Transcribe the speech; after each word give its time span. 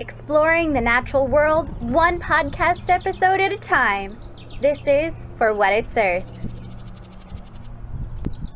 exploring 0.00 0.72
the 0.72 0.80
natural 0.80 1.26
world 1.26 1.68
one 1.82 2.20
podcast 2.20 2.88
episode 2.88 3.40
at 3.40 3.52
a 3.52 3.56
time. 3.56 4.14
This 4.60 4.78
is 4.86 5.12
For 5.36 5.54
What 5.54 5.72
It's 5.72 5.96
Earth. 5.96 6.30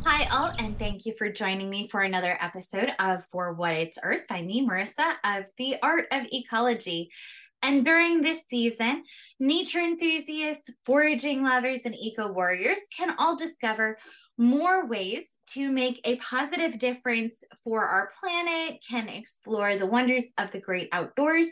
Hi, 0.04 0.26
all, 0.30 0.52
and 0.58 0.78
thank 0.78 1.06
you 1.06 1.14
for 1.16 1.30
joining 1.30 1.70
me 1.70 1.88
for 1.88 2.02
another 2.02 2.36
episode 2.40 2.92
of 2.98 3.24
For 3.26 3.52
What 3.54 3.74
It's 3.74 3.98
Earth 4.02 4.22
by 4.28 4.42
me, 4.42 4.66
Marissa, 4.66 5.14
of 5.24 5.46
The 5.58 5.76
Art 5.82 6.06
of 6.12 6.26
Ecology. 6.32 7.10
And 7.62 7.84
during 7.84 8.22
this 8.22 8.42
season, 8.48 9.04
nature 9.38 9.78
enthusiasts, 9.78 10.70
foraging 10.84 11.44
lovers, 11.44 11.82
and 11.84 11.94
eco 11.94 12.32
warriors 12.32 12.80
can 12.96 13.14
all 13.18 13.36
discover 13.36 13.96
more 14.42 14.86
ways 14.86 15.24
to 15.46 15.70
make 15.70 16.00
a 16.04 16.16
positive 16.16 16.78
difference 16.78 17.44
for 17.62 17.84
our 17.84 18.10
planet, 18.20 18.82
can 18.86 19.08
explore 19.08 19.76
the 19.76 19.86
wonders 19.86 20.24
of 20.36 20.50
the 20.50 20.60
great 20.60 20.88
outdoors, 20.92 21.46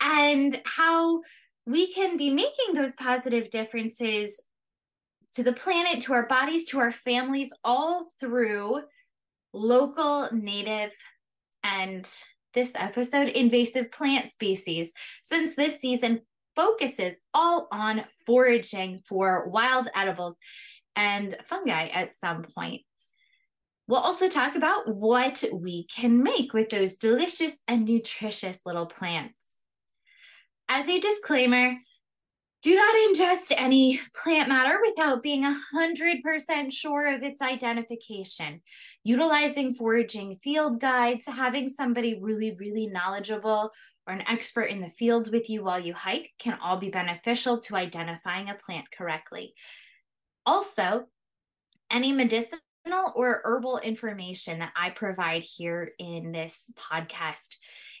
and 0.00 0.60
how 0.64 1.20
we 1.66 1.92
can 1.92 2.16
be 2.16 2.30
making 2.30 2.74
those 2.74 2.94
positive 2.94 3.50
differences 3.50 4.42
to 5.32 5.42
the 5.42 5.52
planet, 5.52 6.00
to 6.00 6.12
our 6.12 6.26
bodies, 6.26 6.64
to 6.70 6.78
our 6.78 6.92
families, 6.92 7.52
all 7.62 8.12
through 8.20 8.80
local, 9.52 10.28
native, 10.32 10.92
and 11.62 12.08
this 12.54 12.72
episode, 12.74 13.28
invasive 13.28 13.90
plant 13.92 14.30
species, 14.30 14.92
since 15.22 15.56
this 15.56 15.80
season 15.80 16.22
focuses 16.54 17.20
all 17.32 17.68
on 17.72 18.04
foraging 18.26 19.00
for 19.08 19.48
wild 19.48 19.88
edibles 19.94 20.36
and 20.96 21.36
fungi 21.44 21.86
at 21.86 22.16
some 22.16 22.42
point. 22.42 22.82
We'll 23.86 24.00
also 24.00 24.28
talk 24.28 24.56
about 24.56 24.94
what 24.94 25.44
we 25.52 25.86
can 25.94 26.22
make 26.22 26.54
with 26.54 26.70
those 26.70 26.96
delicious 26.96 27.58
and 27.68 27.84
nutritious 27.84 28.60
little 28.64 28.86
plants. 28.86 29.34
As 30.68 30.88
a 30.88 30.98
disclaimer, 30.98 31.76
do 32.62 32.74
not 32.74 32.94
ingest 32.94 33.52
any 33.54 34.00
plant 34.22 34.48
matter 34.48 34.78
without 34.82 35.22
being 35.22 35.44
100% 35.44 36.72
sure 36.72 37.12
of 37.12 37.22
its 37.22 37.42
identification. 37.42 38.62
Utilizing 39.04 39.74
foraging 39.74 40.38
field 40.42 40.80
guides, 40.80 41.26
having 41.26 41.68
somebody 41.68 42.18
really, 42.22 42.56
really 42.58 42.86
knowledgeable 42.86 43.70
or 44.06 44.14
an 44.14 44.24
expert 44.26 44.64
in 44.70 44.80
the 44.80 44.88
field 44.88 45.30
with 45.30 45.50
you 45.50 45.62
while 45.62 45.78
you 45.78 45.92
hike 45.92 46.32
can 46.38 46.58
all 46.62 46.78
be 46.78 46.88
beneficial 46.88 47.60
to 47.60 47.76
identifying 47.76 48.48
a 48.48 48.54
plant 48.54 48.86
correctly. 48.96 49.52
Also, 50.46 51.06
any 51.90 52.12
medicinal 52.12 52.60
or 53.14 53.40
herbal 53.44 53.78
information 53.78 54.58
that 54.58 54.72
I 54.76 54.90
provide 54.90 55.42
here 55.42 55.92
in 55.98 56.32
this 56.32 56.70
podcast, 56.76 57.56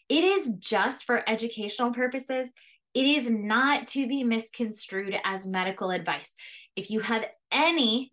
it 0.08 0.24
is 0.24 0.54
just 0.58 1.04
for 1.04 1.28
educational 1.28 1.92
purposes. 1.92 2.48
It 2.92 3.06
is 3.06 3.30
not 3.30 3.88
to 3.88 4.06
be 4.06 4.22
misconstrued 4.22 5.16
as 5.24 5.46
medical 5.46 5.90
advice. 5.90 6.34
If 6.76 6.90
you 6.90 7.00
have 7.00 7.26
any, 7.50 8.12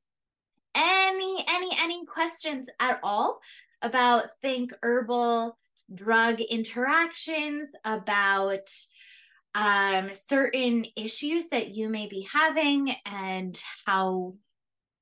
any, 0.74 1.46
any, 1.48 1.78
any 1.80 2.06
questions 2.06 2.68
at 2.80 3.00
all 3.04 3.40
about 3.82 4.40
think 4.42 4.72
herbal 4.82 5.58
drug 5.94 6.40
interactions, 6.40 7.70
about 7.84 8.70
um, 9.54 10.14
certain 10.14 10.86
issues 10.96 11.50
that 11.50 11.70
you 11.76 11.90
may 11.90 12.08
be 12.08 12.28
having 12.32 12.96
and 13.06 13.62
how 13.86 14.36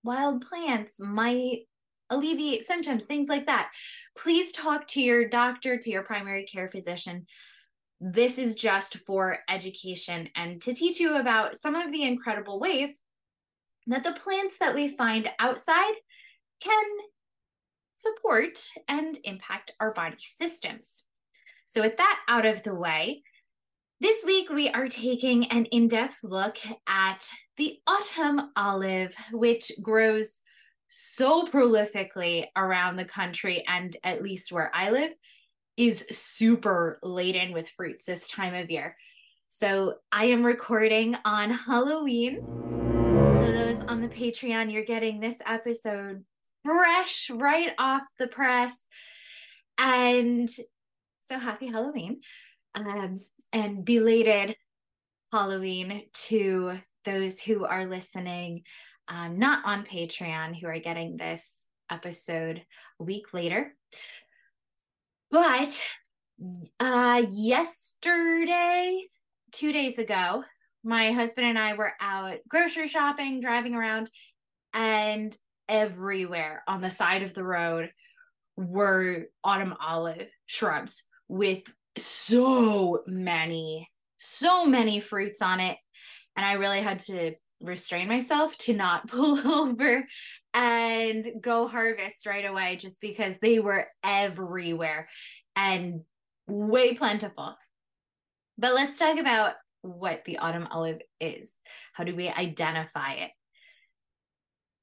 wild 0.03 0.41
plants 0.41 0.99
might 0.99 1.61
alleviate 2.09 2.63
symptoms, 2.63 3.05
things 3.05 3.27
like 3.27 3.45
that. 3.45 3.71
Please 4.17 4.51
talk 4.51 4.87
to 4.87 5.01
your 5.01 5.27
doctor, 5.27 5.77
to 5.77 5.89
your 5.89 6.03
primary 6.03 6.43
care 6.43 6.67
physician. 6.67 7.27
This 8.01 8.37
is 8.37 8.55
just 8.55 8.97
for 8.97 9.39
education 9.49 10.29
and 10.35 10.61
to 10.61 10.73
teach 10.73 10.99
you 10.99 11.17
about 11.17 11.55
some 11.55 11.75
of 11.75 11.91
the 11.91 12.03
incredible 12.03 12.59
ways 12.59 12.89
that 13.87 14.03
the 14.03 14.13
plants 14.13 14.57
that 14.59 14.73
we 14.73 14.87
find 14.87 15.29
outside 15.39 15.93
can 16.61 16.85
support 17.95 18.69
and 18.87 19.17
impact 19.23 19.71
our 19.79 19.93
body 19.93 20.17
systems. 20.19 21.03
So, 21.65 21.81
with 21.81 21.97
that 21.97 22.19
out 22.27 22.45
of 22.45 22.63
the 22.63 22.73
way, 22.73 23.23
this 24.01 24.23
week, 24.25 24.49
we 24.49 24.69
are 24.69 24.87
taking 24.87 25.51
an 25.51 25.65
in 25.65 25.89
depth 25.89 26.17
look 26.23 26.57
at 26.87 27.29
the 27.57 27.79
autumn 27.85 28.51
olive, 28.55 29.13
which 29.31 29.71
grows 29.81 30.41
so 30.89 31.45
prolifically 31.45 32.45
around 32.55 32.95
the 32.95 33.05
country, 33.05 33.63
and 33.67 33.95
at 34.03 34.23
least 34.23 34.51
where 34.51 34.71
I 34.73 34.91
live, 34.91 35.11
is 35.75 36.05
super 36.11 36.99
laden 37.03 37.51
with 37.51 37.69
fruits 37.69 38.05
this 38.05 38.27
time 38.29 38.53
of 38.53 38.71
year. 38.71 38.95
So, 39.49 39.95
I 40.11 40.25
am 40.25 40.45
recording 40.45 41.15
on 41.25 41.51
Halloween. 41.51 42.39
So, 42.41 43.51
those 43.51 43.77
on 43.87 44.01
the 44.01 44.07
Patreon, 44.07 44.71
you're 44.71 44.85
getting 44.85 45.19
this 45.19 45.39
episode 45.45 46.23
fresh 46.63 47.29
right 47.29 47.71
off 47.77 48.03
the 48.17 48.27
press. 48.27 48.73
And 49.77 50.49
so, 51.27 51.37
happy 51.37 51.67
Halloween 51.67 52.21
um, 52.75 53.19
and 53.53 53.83
belated 53.83 54.55
Halloween 55.31 56.03
to 56.13 56.79
those 57.05 57.41
who 57.41 57.65
are 57.65 57.85
listening, 57.85 58.63
um, 59.07 59.39
not 59.39 59.63
on 59.65 59.85
Patreon, 59.85 60.59
who 60.59 60.67
are 60.67 60.79
getting 60.79 61.17
this 61.17 61.65
episode 61.89 62.63
a 62.99 63.03
week 63.03 63.33
later. 63.33 63.75
But 65.31 65.81
uh, 66.79 67.23
yesterday, 67.29 69.01
two 69.51 69.71
days 69.71 69.97
ago, 69.97 70.43
my 70.83 71.11
husband 71.11 71.47
and 71.47 71.59
I 71.59 71.73
were 71.73 71.93
out 71.99 72.37
grocery 72.47 72.87
shopping, 72.87 73.41
driving 73.41 73.75
around, 73.75 74.09
and 74.73 75.35
everywhere 75.67 76.63
on 76.67 76.81
the 76.81 76.89
side 76.89 77.23
of 77.23 77.33
the 77.33 77.43
road 77.43 77.91
were 78.55 79.25
autumn 79.43 79.75
olive 79.79 80.29
shrubs 80.45 81.05
with 81.27 81.63
so 81.97 83.03
many, 83.07 83.89
so 84.17 84.65
many 84.65 84.99
fruits 84.99 85.41
on 85.41 85.59
it. 85.59 85.77
And 86.35 86.45
I 86.45 86.53
really 86.53 86.81
had 86.81 86.99
to 86.99 87.33
restrain 87.61 88.07
myself 88.07 88.57
to 88.59 88.73
not 88.73 89.07
pull 89.09 89.37
over 89.47 90.05
and 90.53 91.31
go 91.41 91.67
harvest 91.67 92.25
right 92.25 92.45
away 92.45 92.77
just 92.77 92.99
because 93.01 93.35
they 93.41 93.59
were 93.59 93.87
everywhere 94.03 95.07
and 95.55 96.01
way 96.47 96.95
plentiful. 96.95 97.55
But 98.57 98.73
let's 98.73 98.99
talk 98.99 99.17
about 99.17 99.53
what 99.81 100.25
the 100.25 100.39
autumn 100.39 100.67
olive 100.71 101.01
is. 101.19 101.53
How 101.93 102.03
do 102.03 102.15
we 102.15 102.27
identify 102.27 103.13
it? 103.13 103.31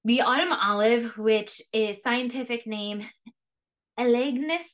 The 0.04 0.22
autumn 0.22 0.52
olive, 0.52 1.18
which 1.18 1.60
is 1.72 2.00
scientific 2.00 2.66
name 2.66 3.02
Elaeagnus 3.98 4.68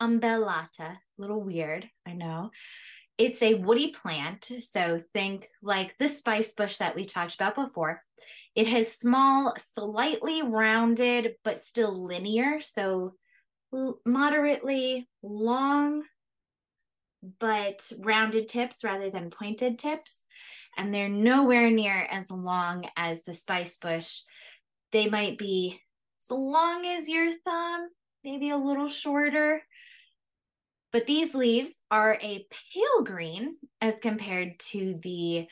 umbellata, 0.00 0.98
little 1.18 1.42
weird, 1.42 1.88
I 2.06 2.12
know. 2.12 2.50
It's 3.18 3.42
a 3.42 3.54
woody 3.54 3.92
plant. 3.92 4.50
So 4.60 5.00
think 5.14 5.48
like 5.62 5.96
the 5.98 6.08
spice 6.08 6.52
bush 6.52 6.76
that 6.78 6.94
we 6.94 7.06
talked 7.06 7.34
about 7.34 7.54
before. 7.54 8.02
It 8.54 8.68
has 8.68 8.92
small, 8.92 9.54
slightly 9.56 10.42
rounded, 10.42 11.36
but 11.42 11.64
still 11.64 12.04
linear. 12.04 12.60
So 12.60 13.14
moderately 14.04 15.08
long, 15.22 16.02
but 17.38 17.90
rounded 17.98 18.48
tips 18.48 18.84
rather 18.84 19.10
than 19.10 19.30
pointed 19.30 19.78
tips. 19.78 20.22
And 20.76 20.94
they're 20.94 21.08
nowhere 21.08 21.70
near 21.70 22.06
as 22.10 22.30
long 22.30 22.86
as 22.96 23.22
the 23.22 23.32
spice 23.32 23.78
bush. 23.78 24.20
They 24.92 25.08
might 25.08 25.38
be 25.38 25.80
as 26.22 26.30
long 26.30 26.84
as 26.84 27.08
your 27.08 27.30
thumb, 27.32 27.88
maybe 28.22 28.50
a 28.50 28.58
little 28.58 28.88
shorter. 28.88 29.62
But 30.92 31.06
these 31.06 31.34
leaves 31.34 31.80
are 31.90 32.18
a 32.22 32.46
pale 32.50 33.04
green 33.04 33.56
as 33.80 33.94
compared 34.00 34.58
to 34.70 34.98
the 35.02 35.46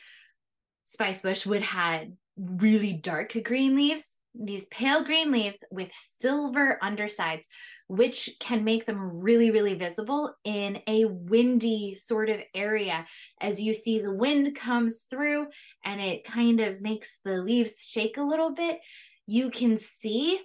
spice 0.85 1.21
bush 1.21 1.45
would 1.45 1.63
had 1.63 2.15
really 2.37 2.93
dark 2.93 3.35
green 3.43 3.75
leaves. 3.75 4.17
These 4.37 4.65
pale 4.65 5.03
green 5.03 5.31
leaves 5.31 5.63
with 5.71 5.91
silver 5.93 6.77
undersides, 6.81 7.47
which 7.87 8.31
can 8.39 8.65
make 8.65 8.85
them 8.85 9.21
really, 9.21 9.49
really 9.49 9.75
visible 9.75 10.35
in 10.43 10.81
a 10.87 11.05
windy 11.05 11.95
sort 11.95 12.29
of 12.29 12.41
area. 12.53 13.05
As 13.39 13.61
you 13.61 13.73
see, 13.73 13.99
the 13.99 14.13
wind 14.13 14.53
comes 14.55 15.03
through 15.09 15.47
and 15.85 16.01
it 16.01 16.25
kind 16.25 16.59
of 16.59 16.81
makes 16.81 17.19
the 17.23 17.37
leaves 17.37 17.87
shake 17.87 18.17
a 18.17 18.23
little 18.23 18.53
bit. 18.53 18.79
You 19.25 19.49
can 19.49 19.77
see 19.77 20.41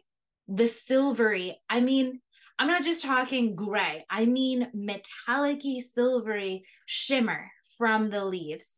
the 0.47 0.69
silvery, 0.69 1.61
I 1.69 1.81
mean, 1.81 2.20
I'm 2.61 2.67
not 2.67 2.83
just 2.83 3.03
talking 3.03 3.57
gray, 3.57 4.05
I 4.11 4.27
mean 4.27 4.69
metallic 4.75 5.62
silvery 5.95 6.67
shimmer 6.85 7.51
from 7.79 8.11
the 8.11 8.23
leaves. 8.23 8.77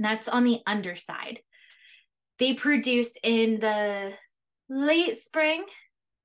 That's 0.00 0.26
on 0.26 0.42
the 0.42 0.58
underside. 0.66 1.38
They 2.40 2.54
produce 2.54 3.16
in 3.22 3.60
the 3.60 4.14
late 4.68 5.16
spring, 5.16 5.64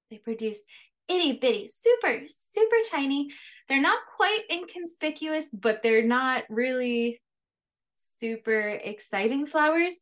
they 0.09 0.17
produce 0.17 0.63
itty 1.07 1.33
bitty, 1.33 1.67
super, 1.67 2.21
super 2.25 2.77
tiny. 2.89 3.29
They're 3.69 3.79
not 3.79 3.99
quite 4.17 4.41
inconspicuous, 4.51 5.51
but 5.53 5.83
they're 5.83 6.03
not 6.03 6.43
really 6.49 7.21
super 7.97 8.79
exciting 8.83 9.45
flowers. 9.45 9.93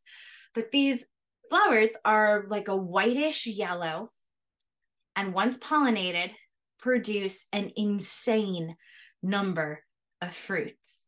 But 0.55 0.71
these 0.71 1.03
flowers 1.49 1.89
are 2.05 2.45
like 2.47 2.69
a 2.69 2.77
whitish 2.77 3.45
yellow, 3.45 4.13
and 5.17 5.33
once 5.33 5.59
pollinated, 5.59 6.31
produce 6.81 7.47
an 7.53 7.71
insane 7.75 8.75
number 9.23 9.83
of 10.21 10.33
fruits. 10.33 11.07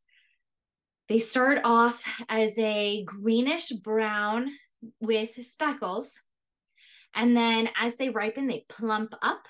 They 1.10 1.20
start 1.20 1.60
off 1.64 2.04
as 2.30 2.58
a 2.58 3.04
greenish 3.04 3.70
brown 3.70 4.50
with 5.02 5.44
speckles. 5.44 6.22
And 7.14 7.36
then 7.36 7.70
as 7.80 7.96
they 7.98 8.10
ripen, 8.10 8.48
they 8.48 8.66
plump 8.70 9.14
up 9.22 9.48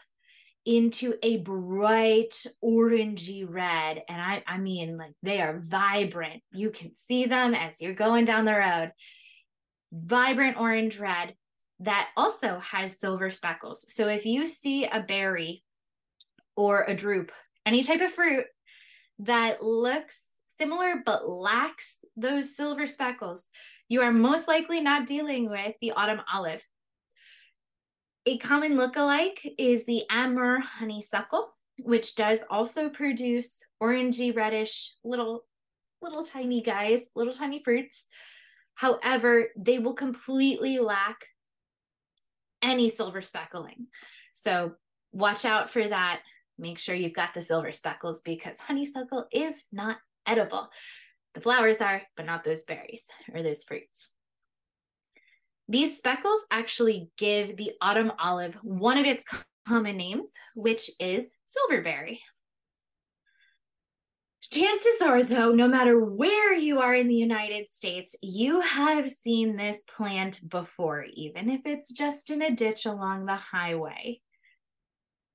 into 0.65 1.13
a 1.21 1.37
bright 1.37 2.45
orangey 2.63 3.45
red. 3.47 4.01
And 4.07 4.21
I, 4.21 4.43
I 4.47 4.57
mean, 4.57 4.97
like 4.97 5.13
they 5.21 5.41
are 5.41 5.61
vibrant. 5.61 6.41
You 6.51 6.71
can 6.71 6.95
see 6.95 7.25
them 7.25 7.53
as 7.53 7.81
you're 7.81 7.93
going 7.93 8.25
down 8.25 8.45
the 8.45 8.53
road. 8.53 8.91
Vibrant 9.91 10.57
orange 10.59 10.99
red 10.99 11.35
that 11.79 12.09
also 12.15 12.59
has 12.59 12.99
silver 12.99 13.29
speckles. 13.29 13.93
So 13.93 14.07
if 14.07 14.25
you 14.25 14.45
see 14.45 14.85
a 14.85 15.01
berry 15.01 15.62
or 16.55 16.83
a 16.83 16.95
drupe, 16.95 17.31
any 17.65 17.83
type 17.83 18.01
of 18.01 18.11
fruit 18.11 18.45
that 19.19 19.63
looks 19.63 20.23
similar 20.59 21.01
but 21.05 21.29
lacks 21.29 21.99
those 22.15 22.55
silver 22.55 22.85
speckles, 22.85 23.47
you 23.89 24.01
are 24.01 24.11
most 24.11 24.47
likely 24.47 24.81
not 24.81 25.07
dealing 25.07 25.49
with 25.49 25.75
the 25.81 25.91
autumn 25.91 26.21
olive. 26.31 26.63
A 28.25 28.37
common 28.37 28.77
look-alike 28.77 29.55
is 29.57 29.85
the 29.85 30.03
Amur 30.09 30.59
honeysuckle, 30.59 31.53
which 31.81 32.15
does 32.15 32.43
also 32.49 32.89
produce 32.89 33.63
orangey 33.81 34.35
reddish 34.35 34.95
little 35.03 35.43
little 36.01 36.23
tiny 36.23 36.61
guys, 36.61 37.01
little 37.15 37.33
tiny 37.33 37.63
fruits. 37.63 38.07
However, 38.75 39.47
they 39.57 39.79
will 39.79 39.93
completely 39.93 40.79
lack 40.79 41.27
any 42.61 42.89
silver 42.89 43.21
speckling. 43.21 43.87
So 44.33 44.73
watch 45.11 45.45
out 45.45 45.69
for 45.69 45.87
that. 45.87 46.21
Make 46.57 46.79
sure 46.79 46.95
you've 46.95 47.13
got 47.13 47.33
the 47.33 47.41
silver 47.41 47.71
speckles 47.71 48.21
because 48.21 48.59
honeysuckle 48.59 49.27
is 49.31 49.65
not 49.71 49.97
edible. 50.25 50.69
The 51.33 51.41
flowers 51.41 51.77
are, 51.77 52.01
but 52.15 52.25
not 52.25 52.43
those 52.43 52.63
berries 52.63 53.05
or 53.33 53.41
those 53.41 53.63
fruits. 53.63 54.11
These 55.67 55.97
speckles 55.97 56.41
actually 56.51 57.09
give 57.17 57.57
the 57.57 57.71
autumn 57.81 58.11
olive 58.19 58.55
one 58.61 58.97
of 58.97 59.05
its 59.05 59.25
common 59.67 59.97
names, 59.97 60.31
which 60.55 60.91
is 60.99 61.37
silverberry. 61.45 62.21
Chances 64.51 65.01
are, 65.01 65.23
though, 65.23 65.51
no 65.51 65.67
matter 65.67 65.99
where 65.99 66.53
you 66.53 66.79
are 66.79 66.93
in 66.93 67.07
the 67.07 67.15
United 67.15 67.69
States, 67.69 68.15
you 68.21 68.59
have 68.59 69.09
seen 69.09 69.55
this 69.55 69.83
plant 69.97 70.47
before, 70.47 71.05
even 71.13 71.49
if 71.49 71.61
it's 71.65 71.91
just 71.91 72.29
in 72.29 72.41
a 72.43 72.51
ditch 72.51 72.85
along 72.85 73.25
the 73.25 73.35
highway. 73.35 74.21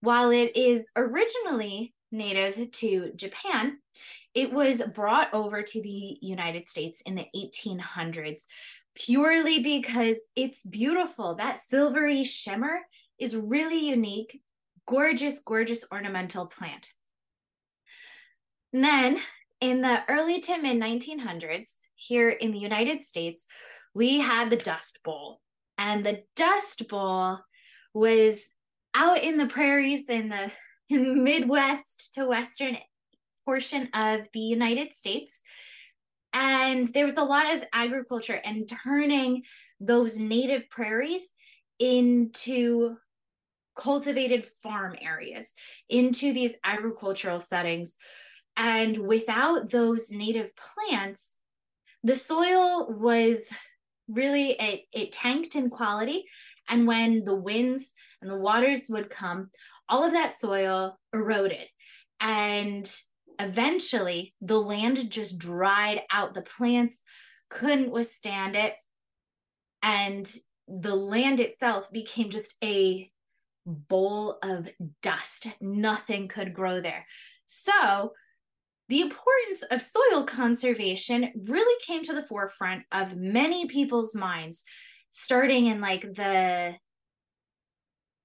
While 0.00 0.30
it 0.30 0.56
is 0.56 0.90
originally 0.96 1.94
native 2.10 2.70
to 2.70 3.12
Japan, 3.16 3.78
it 4.34 4.52
was 4.52 4.82
brought 4.82 5.32
over 5.34 5.62
to 5.62 5.82
the 5.82 6.18
United 6.20 6.68
States 6.68 7.00
in 7.02 7.14
the 7.14 7.26
1800s 7.34 8.44
purely 8.94 9.62
because 9.62 10.18
it's 10.34 10.64
beautiful. 10.64 11.34
That 11.34 11.58
silvery 11.58 12.24
shimmer 12.24 12.80
is 13.18 13.36
really 13.36 13.88
unique, 13.88 14.40
gorgeous, 14.86 15.40
gorgeous 15.40 15.84
ornamental 15.92 16.46
plant. 16.46 16.92
And 18.72 18.84
then 18.84 19.18
in 19.60 19.80
the 19.80 20.02
early 20.08 20.40
to 20.40 20.58
mid 20.58 20.76
1900s, 20.76 21.74
here 21.94 22.30
in 22.30 22.52
the 22.52 22.58
United 22.58 23.02
States, 23.02 23.46
we 23.94 24.20
had 24.20 24.50
the 24.50 24.56
Dust 24.56 25.00
Bowl. 25.04 25.40
And 25.76 26.04
the 26.04 26.24
Dust 26.36 26.88
Bowl 26.88 27.38
was 27.94 28.48
out 28.98 29.22
in 29.22 29.36
the 29.36 29.46
prairies 29.46 30.08
in 30.08 30.28
the 30.28 30.50
Midwest 30.90 32.14
to 32.14 32.26
Western 32.26 32.76
portion 33.44 33.88
of 33.94 34.22
the 34.34 34.40
United 34.40 34.92
States. 34.92 35.40
And 36.32 36.88
there 36.88 37.04
was 37.04 37.14
a 37.16 37.22
lot 37.22 37.54
of 37.54 37.62
agriculture 37.72 38.40
and 38.44 38.68
turning 38.84 39.44
those 39.78 40.18
native 40.18 40.68
prairies 40.68 41.30
into 41.78 42.96
cultivated 43.76 44.44
farm 44.44 44.96
areas, 45.00 45.54
into 45.88 46.32
these 46.32 46.56
agricultural 46.64 47.38
settings. 47.38 47.96
And 48.56 48.98
without 48.98 49.70
those 49.70 50.10
native 50.10 50.50
plants, 50.56 51.36
the 52.02 52.16
soil 52.16 52.92
was 52.92 53.52
really, 54.08 54.50
it, 54.58 54.82
it 54.92 55.12
tanked 55.12 55.54
in 55.54 55.70
quality. 55.70 56.24
And 56.68 56.88
when 56.88 57.22
the 57.22 57.36
winds 57.36 57.94
and 58.20 58.30
the 58.30 58.38
waters 58.38 58.88
would 58.88 59.10
come, 59.10 59.50
all 59.88 60.04
of 60.04 60.12
that 60.12 60.32
soil 60.32 60.98
eroded. 61.14 61.66
And 62.20 62.90
eventually, 63.38 64.34
the 64.40 64.60
land 64.60 65.10
just 65.10 65.38
dried 65.38 66.02
out. 66.10 66.34
The 66.34 66.42
plants 66.42 67.02
couldn't 67.48 67.92
withstand 67.92 68.56
it. 68.56 68.74
And 69.82 70.30
the 70.66 70.94
land 70.94 71.40
itself 71.40 71.90
became 71.92 72.30
just 72.30 72.54
a 72.62 73.10
bowl 73.64 74.38
of 74.42 74.68
dust. 75.02 75.48
Nothing 75.60 76.28
could 76.28 76.54
grow 76.54 76.80
there. 76.80 77.06
So, 77.46 78.12
the 78.88 79.02
importance 79.02 79.62
of 79.70 79.82
soil 79.82 80.24
conservation 80.24 81.30
really 81.46 81.76
came 81.86 82.02
to 82.04 82.14
the 82.14 82.22
forefront 82.22 82.84
of 82.90 83.16
many 83.16 83.66
people's 83.66 84.14
minds 84.14 84.64
starting 85.10 85.66
in 85.66 85.80
like 85.80 86.02
the 86.02 86.74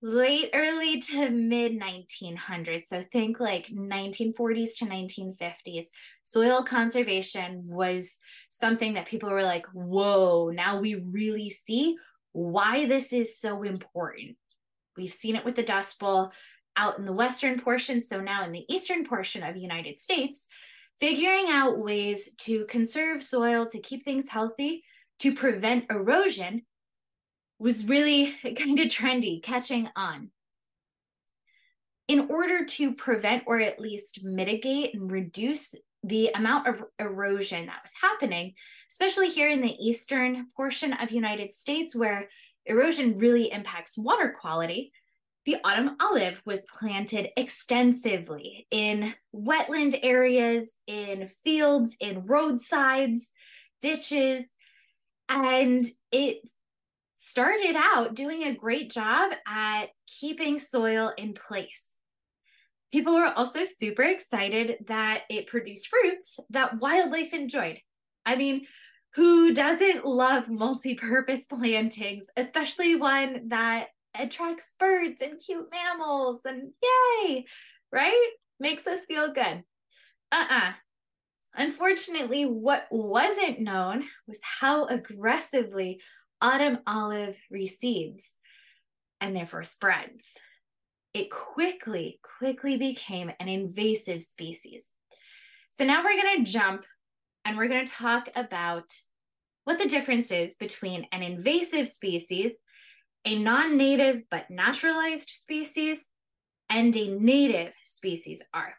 late 0.05 0.49
early 0.53 0.99
to 0.99 1.29
mid 1.29 1.79
1900s 1.79 2.83
so 2.87 3.01
think 3.01 3.39
like 3.39 3.67
1940s 3.67 4.75
to 4.75 4.85
1950s 4.85 5.87
soil 6.23 6.61
conservation 6.61 7.63
was 7.65 8.17
something 8.49 8.95
that 8.95 9.07
people 9.07 9.29
were 9.29 9.43
like 9.43 9.65
whoa 9.67 10.51
now 10.53 10.77
we 10.77 10.95
really 10.95 11.49
see 11.49 11.95
why 12.33 12.87
this 12.87 13.13
is 13.13 13.39
so 13.39 13.63
important. 13.63 14.35
We've 14.97 15.13
seen 15.13 15.35
it 15.35 15.45
with 15.45 15.55
the 15.55 15.63
dust 15.63 15.97
bowl 15.99 16.31
out 16.75 16.97
in 16.97 17.05
the 17.05 17.13
western 17.13 17.59
portion 17.59 18.01
so 18.01 18.19
now 18.19 18.43
in 18.43 18.51
the 18.51 18.65
eastern 18.67 19.05
portion 19.05 19.43
of 19.43 19.55
united 19.55 19.99
states 19.99 20.47
figuring 20.99 21.45
out 21.47 21.77
ways 21.77 22.33
to 22.39 22.65
conserve 22.65 23.21
soil 23.21 23.67
to 23.67 23.79
keep 23.79 24.03
things 24.03 24.27
healthy 24.27 24.83
to 25.19 25.35
prevent 25.35 25.85
erosion 25.91 26.63
was 27.63 27.85
really 27.87 28.33
kind 28.57 28.79
of 28.79 28.87
trendy, 28.89 29.41
catching 29.41 29.89
on. 29.95 30.29
In 32.09 32.27
order 32.29 32.65
to 32.65 32.93
prevent 32.93 33.43
or 33.47 33.61
at 33.61 33.79
least 33.79 34.23
mitigate 34.23 34.93
and 34.93 35.09
reduce 35.09 35.73
the 36.03 36.31
amount 36.35 36.67
of 36.67 36.83
erosion 36.99 37.67
that 37.67 37.81
was 37.81 37.93
happening, 38.01 38.55
especially 38.91 39.29
here 39.29 39.47
in 39.47 39.61
the 39.61 39.75
eastern 39.79 40.47
portion 40.53 40.91
of 40.91 41.11
United 41.11 41.53
States 41.53 41.95
where 41.95 42.27
erosion 42.65 43.17
really 43.17 43.49
impacts 43.49 43.97
water 43.97 44.35
quality, 44.37 44.91
the 45.45 45.57
autumn 45.63 45.95
olive 46.01 46.41
was 46.45 46.65
planted 46.65 47.29
extensively 47.37 48.67
in 48.69 49.13
wetland 49.33 49.97
areas, 50.03 50.75
in 50.87 51.29
fields, 51.45 51.95
in 52.01 52.25
roadsides, 52.25 53.31
ditches, 53.81 54.43
and 55.29 55.85
it 56.11 56.41
started 57.23 57.73
out 57.77 58.15
doing 58.15 58.43
a 58.43 58.53
great 58.53 58.91
job 58.91 59.31
at 59.47 59.85
keeping 60.19 60.59
soil 60.59 61.13
in 61.17 61.33
place. 61.33 61.91
People 62.91 63.15
were 63.15 63.31
also 63.33 63.63
super 63.63 64.03
excited 64.03 64.79
that 64.87 65.21
it 65.29 65.47
produced 65.47 65.87
fruits 65.87 66.41
that 66.49 66.81
wildlife 66.81 67.33
enjoyed. 67.33 67.79
I 68.25 68.35
mean, 68.35 68.67
who 69.15 69.53
doesn't 69.53 70.05
love 70.05 70.49
multi-purpose 70.49 71.45
plantings, 71.49 72.25
especially 72.35 72.95
one 72.95 73.47
that 73.47 73.87
attracts 74.13 74.73
birds 74.77 75.21
and 75.21 75.39
cute 75.39 75.69
mammals 75.71 76.41
and 76.43 76.73
yay, 76.83 77.45
right? 77.89 78.31
Makes 78.59 78.85
us 78.85 79.05
feel 79.05 79.31
good. 79.31 79.63
Uh-uh. 80.33 80.73
Unfortunately, 81.55 82.43
what 82.43 82.85
wasn't 82.91 83.61
known 83.61 84.03
was 84.27 84.39
how 84.59 84.87
aggressively 84.87 86.01
autumn 86.43 86.79
olive 86.85 87.37
reseeds 87.51 88.25
and 89.21 89.35
therefore 89.35 89.63
spreads. 89.63 90.33
It 91.13 91.31
quickly, 91.31 92.19
quickly 92.37 92.75
became 92.75 93.31
an 93.39 93.47
invasive 93.47 94.21
species. 94.21 94.91
So 95.69 95.85
now 95.85 96.03
we're 96.03 96.21
going 96.21 96.43
to 96.43 96.51
jump 96.51 96.85
and 97.45 97.57
we're 97.57 97.69
going 97.69 97.85
to 97.85 97.91
talk 97.91 98.29
about 98.35 98.91
what 99.63 99.79
the 99.79 99.87
difference 99.87 100.31
is 100.31 100.55
between 100.55 101.07
an 101.13 101.23
invasive 101.23 101.87
species, 101.87 102.55
a 103.25 103.39
non 103.39 103.77
native 103.77 104.23
but 104.29 104.49
naturalized 104.49 105.29
species, 105.29 106.09
and 106.69 106.95
a 106.97 107.07
native 107.07 107.73
species 107.85 108.43
are. 108.53 108.75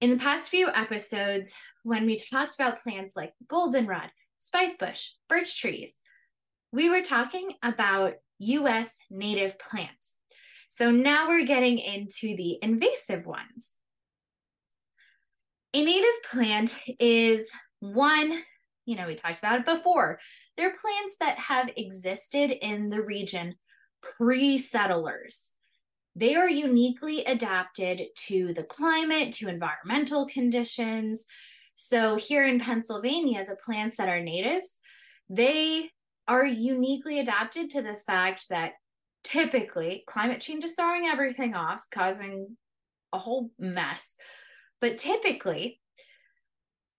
In 0.00 0.10
the 0.10 0.16
past 0.16 0.50
few 0.50 0.68
episodes, 0.68 1.56
when 1.82 2.06
we 2.06 2.16
talked 2.16 2.54
about 2.54 2.82
plants 2.82 3.16
like 3.16 3.32
goldenrod, 3.48 4.10
spicebush, 4.40 5.08
birch 5.28 5.60
trees, 5.60 5.94
we 6.72 6.88
were 6.88 7.02
talking 7.02 7.52
about 7.62 8.14
US 8.38 8.96
native 9.10 9.58
plants. 9.58 10.16
So 10.68 10.90
now 10.90 11.28
we're 11.28 11.44
getting 11.44 11.78
into 11.78 12.34
the 12.34 12.58
invasive 12.62 13.26
ones. 13.26 13.76
A 15.74 15.84
native 15.84 16.22
plant 16.30 16.74
is 16.98 17.50
one, 17.80 18.42
you 18.86 18.96
know, 18.96 19.06
we 19.06 19.14
talked 19.14 19.38
about 19.38 19.60
it 19.60 19.66
before. 19.66 20.18
They're 20.56 20.76
plants 20.76 21.16
that 21.20 21.38
have 21.38 21.70
existed 21.76 22.50
in 22.50 22.88
the 22.88 23.02
region 23.02 23.56
pre 24.00 24.58
settlers. 24.58 25.52
They 26.14 26.34
are 26.34 26.48
uniquely 26.48 27.24
adapted 27.24 28.02
to 28.26 28.52
the 28.52 28.64
climate, 28.64 29.32
to 29.34 29.48
environmental 29.48 30.26
conditions. 30.26 31.26
So, 31.76 32.16
here 32.16 32.46
in 32.46 32.60
Pennsylvania, 32.60 33.46
the 33.46 33.56
plants 33.56 33.96
that 33.96 34.08
are 34.08 34.20
natives, 34.22 34.78
they 35.30 35.90
are 36.28 36.44
uniquely 36.44 37.18
adapted 37.20 37.70
to 37.70 37.82
the 37.82 37.96
fact 37.96 38.48
that 38.48 38.72
typically 39.24 40.04
climate 40.06 40.40
change 40.40 40.64
is 40.64 40.74
throwing 40.74 41.06
everything 41.06 41.54
off, 41.54 41.86
causing 41.90 42.56
a 43.12 43.18
whole 43.18 43.50
mess. 43.58 44.16
But 44.80 44.96
typically, 44.96 45.80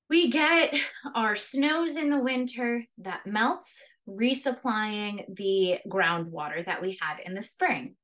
we 0.10 0.30
get 0.30 0.76
our 1.16 1.36
snows 1.36 1.98
in 1.98 2.10
the 2.10 2.20
winter 2.20 2.84
that 3.00 3.26
melts, 3.26 3.82
resupplying 4.08 5.36
the 5.36 5.80
groundwater 5.88 6.66
that 6.66 6.82
we 6.82 6.98
have 7.02 7.20
in 7.26 7.34
the 7.34 7.42
spring. 7.42 7.96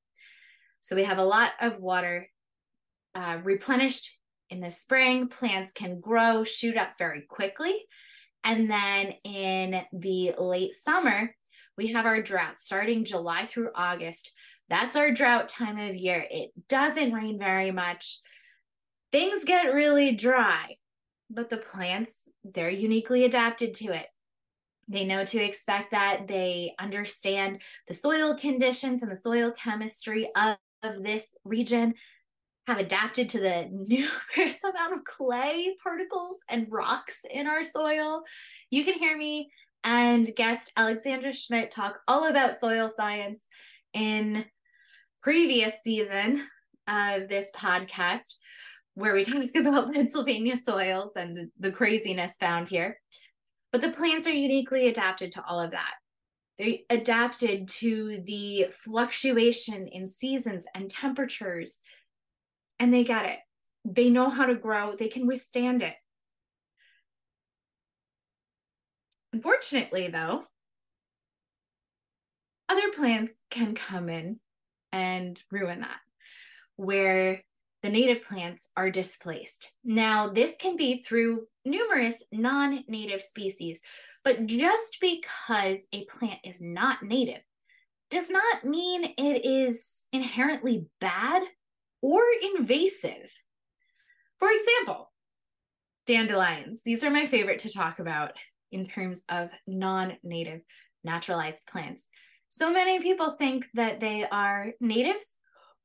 So 0.81 0.95
we 0.95 1.03
have 1.03 1.17
a 1.17 1.25
lot 1.25 1.51
of 1.61 1.79
water 1.79 2.29
uh, 3.13 3.39
replenished 3.43 4.17
in 4.49 4.61
the 4.61 4.71
spring. 4.71 5.27
Plants 5.27 5.73
can 5.73 5.99
grow, 5.99 6.43
shoot 6.43 6.77
up 6.77 6.93
very 6.97 7.21
quickly. 7.21 7.85
And 8.43 8.69
then 8.69 9.13
in 9.23 9.81
the 9.91 10.33
late 10.37 10.73
summer, 10.73 11.35
we 11.77 11.87
have 11.93 12.05
our 12.05 12.21
drought 12.21 12.59
starting 12.59 13.05
July 13.05 13.45
through 13.45 13.71
August. 13.75 14.31
That's 14.69 14.95
our 14.95 15.11
drought 15.11 15.49
time 15.49 15.77
of 15.77 15.95
year. 15.95 16.25
It 16.29 16.51
doesn't 16.67 17.13
rain 17.13 17.39
very 17.39 17.71
much. 17.71 18.19
Things 19.11 19.43
get 19.43 19.73
really 19.73 20.13
dry, 20.15 20.75
but 21.29 21.49
the 21.49 21.57
plants, 21.57 22.29
they're 22.43 22.69
uniquely 22.69 23.25
adapted 23.25 23.73
to 23.75 23.93
it. 23.93 24.05
They 24.87 25.05
know 25.05 25.23
to 25.25 25.43
expect 25.43 25.91
that. 25.91 26.27
They 26.27 26.73
understand 26.79 27.61
the 27.87 27.93
soil 27.93 28.35
conditions 28.35 29.03
and 29.03 29.11
the 29.11 29.19
soil 29.19 29.51
chemistry 29.51 30.29
of, 30.35 30.57
of 30.83 31.03
this 31.03 31.27
region, 31.43 31.93
have 32.69 32.77
adapted 32.77 33.29
to 33.29 33.39
the 33.39 33.67
numerous 33.71 34.63
amount 34.63 34.93
of 34.93 35.03
clay 35.03 35.75
particles 35.81 36.37
and 36.47 36.67
rocks 36.69 37.21
in 37.29 37.47
our 37.47 37.63
soil. 37.63 38.21
You 38.69 38.85
can 38.85 38.93
hear 38.93 39.17
me 39.17 39.49
and 39.83 40.29
guest 40.35 40.71
Alexandra 40.77 41.33
Schmidt 41.33 41.71
talk 41.71 41.99
all 42.07 42.27
about 42.27 42.59
soil 42.59 42.91
science 42.95 43.47
in 43.93 44.45
previous 45.23 45.73
season 45.83 46.43
of 46.87 47.27
this 47.27 47.49
podcast 47.55 48.35
where 48.93 49.13
we 49.13 49.23
talk 49.23 49.49
about 49.55 49.93
Pennsylvania 49.93 50.55
soils 50.55 51.13
and 51.15 51.49
the, 51.59 51.71
craziness 51.71 52.35
found 52.37 52.69
here. 52.69 52.99
But 53.71 53.81
the 53.81 53.91
plants 53.91 54.27
are 54.27 54.33
uniquely 54.33 54.87
adapted 54.87 55.31
to 55.33 55.43
all 55.45 55.59
of 55.59 55.71
that. 55.71 55.93
They're 56.59 56.79
adapted 56.89 57.67
to 57.79 58.21
the 58.25 58.67
fluctuation 58.71 59.87
in 59.87 60.07
seasons 60.07 60.65
and 60.75 60.89
temperatures, 60.89 61.81
and 62.79 62.93
they 62.93 63.03
get 63.03 63.25
it. 63.25 63.39
They 63.85 64.09
know 64.09 64.29
how 64.29 64.45
to 64.45 64.55
grow, 64.55 64.95
they 64.95 65.07
can 65.07 65.27
withstand 65.27 65.81
it. 65.81 65.95
Unfortunately, 69.31 70.07
though, 70.07 70.43
other 72.67 72.91
plants 72.91 73.33
can 73.49 73.75
come 73.75 74.09
in 74.09 74.39
and 74.91 75.41
ruin 75.51 75.81
that, 75.81 75.99
where 76.75 77.43
the 77.83 77.89
native 77.89 78.25
plants 78.25 78.67
are 78.75 78.89
displaced. 78.89 79.73
Now, 79.83 80.27
this 80.27 80.53
can 80.59 80.75
be 80.75 81.01
through 81.01 81.47
numerous 81.63 82.15
non 82.31 82.83
native 82.87 83.21
species, 83.21 83.81
but 84.23 84.45
just 84.45 84.97
because 84.99 85.87
a 85.93 86.05
plant 86.05 86.39
is 86.43 86.61
not 86.61 87.03
native 87.03 87.41
does 88.09 88.29
not 88.29 88.65
mean 88.65 89.03
it 89.17 89.45
is 89.45 90.05
inherently 90.11 90.87
bad 90.99 91.43
or 92.01 92.21
invasive. 92.55 93.31
For 94.37 94.49
example, 94.51 95.11
dandelions. 96.05 96.81
These 96.83 97.03
are 97.03 97.11
my 97.11 97.25
favorite 97.25 97.59
to 97.59 97.73
talk 97.73 97.99
about 97.99 98.31
in 98.71 98.87
terms 98.87 99.21
of 99.29 99.49
non 99.67 100.17
native 100.23 100.61
naturalized 101.03 101.67
plants. 101.67 102.07
So 102.49 102.71
many 102.71 102.99
people 102.99 103.35
think 103.37 103.65
that 103.75 103.99
they 103.99 104.25
are 104.29 104.71
natives 104.81 105.35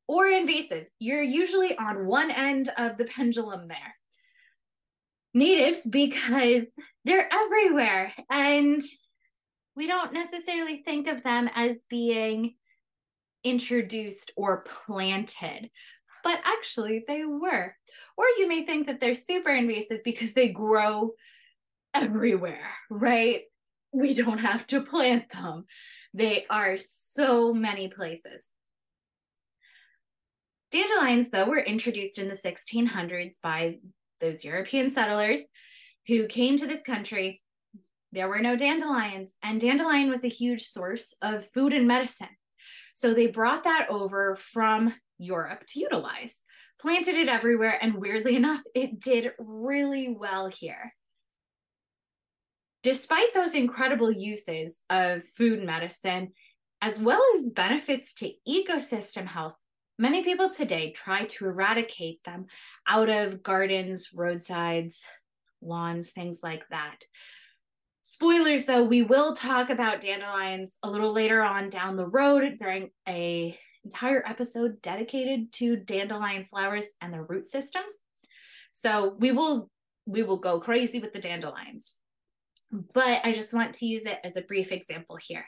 or 0.08 0.26
invasive. 0.26 0.88
You're 0.98 1.22
usually 1.22 1.76
on 1.76 2.06
one 2.06 2.30
end 2.30 2.70
of 2.78 2.96
the 2.96 3.04
pendulum 3.04 3.68
there. 3.68 3.94
Natives, 5.34 5.88
because 5.92 6.64
they're 7.04 7.28
everywhere 7.32 8.12
and 8.30 8.82
we 9.76 9.86
don't 9.86 10.12
necessarily 10.12 10.82
think 10.84 11.08
of 11.08 11.22
them 11.22 11.50
as 11.54 11.78
being 11.90 12.54
introduced 13.42 14.32
or 14.36 14.64
planted, 14.86 15.70
but 16.24 16.40
actually 16.44 17.04
they 17.06 17.24
were. 17.24 17.76
Or 18.16 18.24
you 18.38 18.48
may 18.48 18.64
think 18.64 18.86
that 18.86 18.98
they're 18.98 19.14
super 19.14 19.50
invasive 19.50 20.02
because 20.02 20.32
they 20.32 20.48
grow 20.48 21.12
everywhere, 21.92 22.70
right? 22.90 23.42
We 23.92 24.14
don't 24.14 24.38
have 24.38 24.66
to 24.68 24.80
plant 24.80 25.30
them. 25.30 25.66
They 26.14 26.46
are 26.50 26.76
so 26.76 27.52
many 27.52 27.88
places. 27.88 28.50
Dandelions, 30.72 31.28
though, 31.28 31.46
were 31.46 31.60
introduced 31.60 32.18
in 32.18 32.26
the 32.26 32.34
1600s 32.34 33.40
by 33.40 33.78
those 34.20 34.44
European 34.44 34.90
settlers 34.90 35.40
who 36.08 36.26
came 36.26 36.56
to 36.56 36.66
this 36.66 36.82
country. 36.82 37.42
There 38.10 38.28
were 38.28 38.40
no 38.40 38.56
dandelions, 38.56 39.34
and 39.42 39.60
dandelion 39.60 40.10
was 40.10 40.24
a 40.24 40.28
huge 40.28 40.64
source 40.64 41.14
of 41.22 41.46
food 41.46 41.72
and 41.72 41.86
medicine. 41.86 42.36
So 42.94 43.12
they 43.12 43.26
brought 43.26 43.64
that 43.64 43.88
over 43.90 44.34
from 44.36 44.94
Europe 45.18 45.64
to 45.68 45.80
utilize, 45.80 46.40
planted 46.80 47.16
it 47.16 47.28
everywhere, 47.28 47.78
and 47.80 47.96
weirdly 47.96 48.36
enough, 48.36 48.62
it 48.74 48.98
did 48.98 49.32
really 49.38 50.08
well 50.08 50.46
here. 50.46 50.94
Despite 52.82 53.34
those 53.34 53.54
incredible 53.54 54.10
uses 54.10 54.80
of 54.88 55.22
food 55.24 55.62
medicine, 55.62 56.32
as 56.80 56.98
well 56.98 57.22
as 57.36 57.50
benefits 57.50 58.14
to 58.14 58.32
ecosystem 58.48 59.26
health, 59.26 59.56
Many 59.96 60.24
people 60.24 60.50
today 60.50 60.90
try 60.90 61.24
to 61.24 61.46
eradicate 61.46 62.24
them 62.24 62.46
out 62.88 63.08
of 63.08 63.44
gardens, 63.44 64.10
roadsides, 64.12 65.06
lawns, 65.62 66.10
things 66.10 66.40
like 66.42 66.68
that. 66.70 67.04
Spoilers 68.06 68.66
though, 68.66 68.84
we 68.84 69.02
will 69.02 69.34
talk 69.34 69.70
about 69.70 70.00
dandelions 70.00 70.76
a 70.82 70.90
little 70.90 71.12
later 71.12 71.42
on 71.42 71.70
down 71.70 71.96
the 71.96 72.06
road 72.06 72.58
during 72.60 72.90
a 73.08 73.58
entire 73.82 74.22
episode 74.26 74.80
dedicated 74.82 75.52
to 75.52 75.76
dandelion 75.76 76.44
flowers 76.44 76.86
and 77.00 77.12
their 77.12 77.24
root 77.24 77.46
systems. 77.46 77.92
So 78.72 79.16
we 79.18 79.32
will 79.32 79.70
we 80.06 80.22
will 80.22 80.36
go 80.36 80.60
crazy 80.60 80.98
with 81.00 81.12
the 81.12 81.18
dandelions. 81.18 81.94
But 82.70 83.24
I 83.24 83.32
just 83.32 83.54
want 83.54 83.74
to 83.76 83.86
use 83.86 84.04
it 84.04 84.18
as 84.22 84.36
a 84.36 84.42
brief 84.42 84.70
example 84.70 85.16
here 85.16 85.46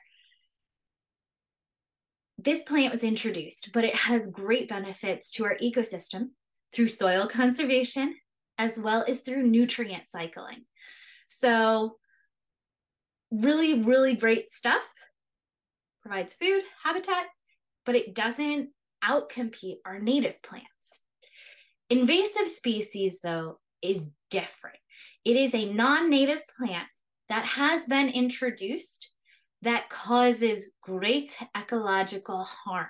this 2.38 2.62
plant 2.62 2.92
was 2.92 3.02
introduced, 3.02 3.70
but 3.72 3.84
it 3.84 3.94
has 3.94 4.26
great 4.26 4.68
benefits 4.68 5.30
to 5.32 5.44
our 5.44 5.56
ecosystem 5.58 6.30
through 6.72 6.88
soil 6.88 7.26
conservation 7.26 8.14
as 8.58 8.78
well 8.78 9.04
as 9.08 9.20
through 9.20 9.42
nutrient 9.42 10.06
cycling. 10.06 10.64
So, 11.28 11.96
really, 13.42 13.82
really 13.82 14.14
great 14.14 14.50
stuff. 14.50 14.82
Provides 16.02 16.34
food, 16.34 16.62
habitat, 16.84 17.26
but 17.84 17.94
it 17.94 18.14
doesn't 18.14 18.70
outcompete 19.04 19.78
our 19.84 19.98
native 19.98 20.42
plants. 20.42 21.00
Invasive 21.90 22.48
species, 22.48 23.20
though, 23.22 23.58
is 23.82 24.10
different. 24.30 24.78
It 25.24 25.36
is 25.36 25.54
a 25.54 25.72
non 25.72 26.10
native 26.10 26.42
plant 26.56 26.88
that 27.28 27.44
has 27.44 27.86
been 27.86 28.08
introduced 28.08 29.10
that 29.62 29.88
causes 29.88 30.72
great 30.80 31.36
ecological 31.56 32.44
harm. 32.44 32.86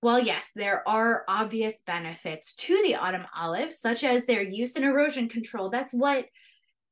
While 0.00 0.20
yes, 0.20 0.50
there 0.54 0.86
are 0.88 1.24
obvious 1.28 1.82
benefits 1.86 2.54
to 2.56 2.80
the 2.82 2.96
autumn 2.96 3.26
olive, 3.34 3.72
such 3.72 4.04
as 4.04 4.26
their 4.26 4.42
use 4.42 4.76
in 4.76 4.84
erosion 4.84 5.28
control, 5.28 5.70
that's 5.70 5.94
what 5.94 6.26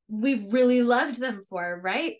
we've 0.07 0.51
really 0.53 0.81
loved 0.81 1.19
them 1.19 1.41
for, 1.49 1.79
right? 1.83 2.17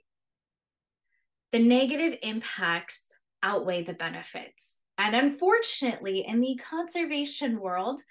The 1.52 1.60
negative 1.60 2.18
impacts 2.22 3.06
outweigh 3.44 3.84
the 3.84 3.94
benefits. 3.94 4.78
And 4.98 5.16
unfortunately, 5.16 6.26
in 6.28 6.42
the 6.42 6.60
conservation 6.70 7.60
world, 7.60 8.02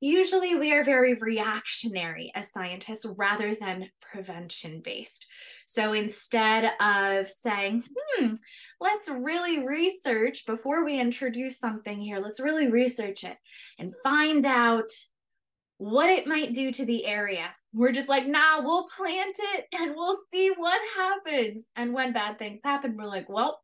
usually 0.00 0.56
we 0.56 0.72
are 0.72 0.82
very 0.82 1.14
reactionary 1.14 2.32
as 2.34 2.50
scientists 2.50 3.06
rather 3.16 3.54
than 3.54 3.88
prevention 4.00 4.80
based. 4.80 5.26
So 5.66 5.92
instead 5.92 6.72
of 6.80 7.28
saying, 7.28 7.84
hmm, 7.96 8.32
let's 8.80 9.08
really 9.08 9.64
research 9.64 10.44
before 10.46 10.84
we 10.84 10.98
introduce 10.98 11.58
something 11.58 12.00
here, 12.00 12.18
let's 12.18 12.40
really 12.40 12.68
research 12.68 13.24
it 13.24 13.36
and 13.78 13.94
find 14.02 14.44
out 14.44 14.90
what 15.78 16.10
it 16.10 16.26
might 16.26 16.54
do 16.54 16.72
to 16.72 16.84
the 16.84 17.06
area. 17.06 17.50
We're 17.74 17.92
just 17.92 18.08
like, 18.08 18.26
nah, 18.26 18.62
we'll 18.62 18.88
plant 18.88 19.36
it 19.38 19.66
and 19.72 19.94
we'll 19.94 20.18
see 20.30 20.52
what 20.56 20.80
happens. 20.94 21.64
And 21.74 21.94
when 21.94 22.12
bad 22.12 22.38
things 22.38 22.60
happen, 22.62 22.96
we're 22.96 23.06
like, 23.06 23.28
well, 23.28 23.60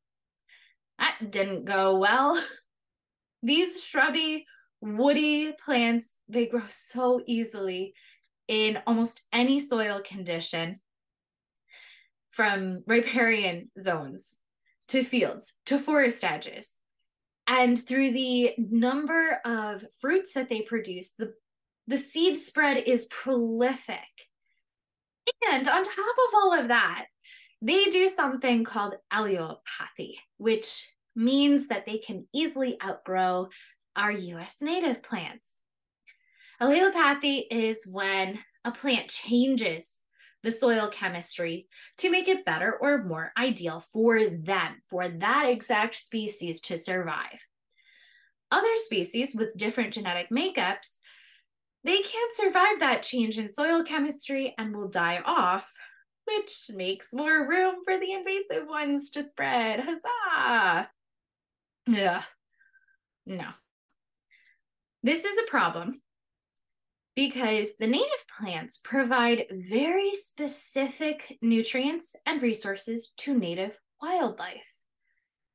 that 0.98 1.30
didn't 1.30 1.66
go 1.66 1.98
well. 1.98 2.42
These 3.42 3.82
shrubby 3.84 4.46
woody 4.80 5.52
plants, 5.52 6.16
they 6.28 6.46
grow 6.46 6.62
so 6.68 7.20
easily 7.26 7.94
in 8.48 8.78
almost 8.86 9.22
any 9.32 9.58
soil 9.58 10.00
condition 10.04 10.80
from 12.30 12.82
riparian 12.86 13.70
zones 13.80 14.36
to 14.88 15.04
fields 15.04 15.52
to 15.66 15.78
forest 15.78 16.24
edges. 16.24 16.74
And 17.46 17.78
through 17.78 18.12
the 18.12 18.54
number 18.58 19.40
of 19.44 19.84
fruits 19.98 20.34
that 20.34 20.48
they 20.48 20.62
produce, 20.62 21.12
the, 21.12 21.32
the 21.88 21.96
seed 21.96 22.36
spread 22.36 22.76
is 22.86 23.06
prolific. 23.06 23.98
And 25.50 25.66
on 25.66 25.82
top 25.82 25.96
of 25.96 26.34
all 26.34 26.52
of 26.52 26.68
that, 26.68 27.06
they 27.60 27.86
do 27.86 28.06
something 28.08 28.62
called 28.62 28.94
allelopathy, 29.12 30.16
which 30.36 30.88
means 31.16 31.68
that 31.68 31.86
they 31.86 31.98
can 31.98 32.28
easily 32.32 32.76
outgrow 32.84 33.48
our 33.96 34.12
US 34.12 34.56
native 34.60 35.02
plants. 35.02 35.56
Allelopathy 36.60 37.44
is 37.50 37.88
when 37.90 38.38
a 38.64 38.70
plant 38.70 39.08
changes 39.08 39.98
the 40.42 40.52
soil 40.52 40.88
chemistry 40.88 41.68
to 41.96 42.10
make 42.10 42.28
it 42.28 42.44
better 42.44 42.76
or 42.80 43.02
more 43.04 43.32
ideal 43.36 43.80
for 43.80 44.24
them, 44.26 44.76
for 44.88 45.08
that 45.08 45.46
exact 45.48 45.94
species 45.94 46.60
to 46.60 46.76
survive. 46.76 47.46
Other 48.50 48.76
species 48.76 49.34
with 49.34 49.56
different 49.56 49.92
genetic 49.92 50.28
makeups, 50.30 50.98
they 51.84 51.98
can't 52.02 52.36
survive 52.36 52.80
that 52.80 53.02
change 53.02 53.38
in 53.38 53.48
soil 53.48 53.84
chemistry 53.84 54.54
and 54.58 54.74
will 54.74 54.88
die 54.88 55.20
off, 55.24 55.70
which 56.24 56.70
makes 56.74 57.12
more 57.12 57.48
room 57.48 57.76
for 57.84 57.98
the 57.98 58.12
invasive 58.12 58.66
ones 58.66 59.10
to 59.10 59.22
spread. 59.22 59.80
Huzzah! 59.80 60.88
Yeah. 61.86 62.22
No, 63.26 63.48
this 65.02 65.24
is 65.24 65.38
a 65.38 65.50
problem 65.50 66.00
because 67.14 67.76
the 67.76 67.86
native 67.86 68.26
plants 68.38 68.78
provide 68.78 69.46
very 69.50 70.14
specific 70.14 71.36
nutrients 71.42 72.16
and 72.24 72.40
resources 72.40 73.12
to 73.18 73.36
native 73.36 73.78
wildlife. 74.00 74.72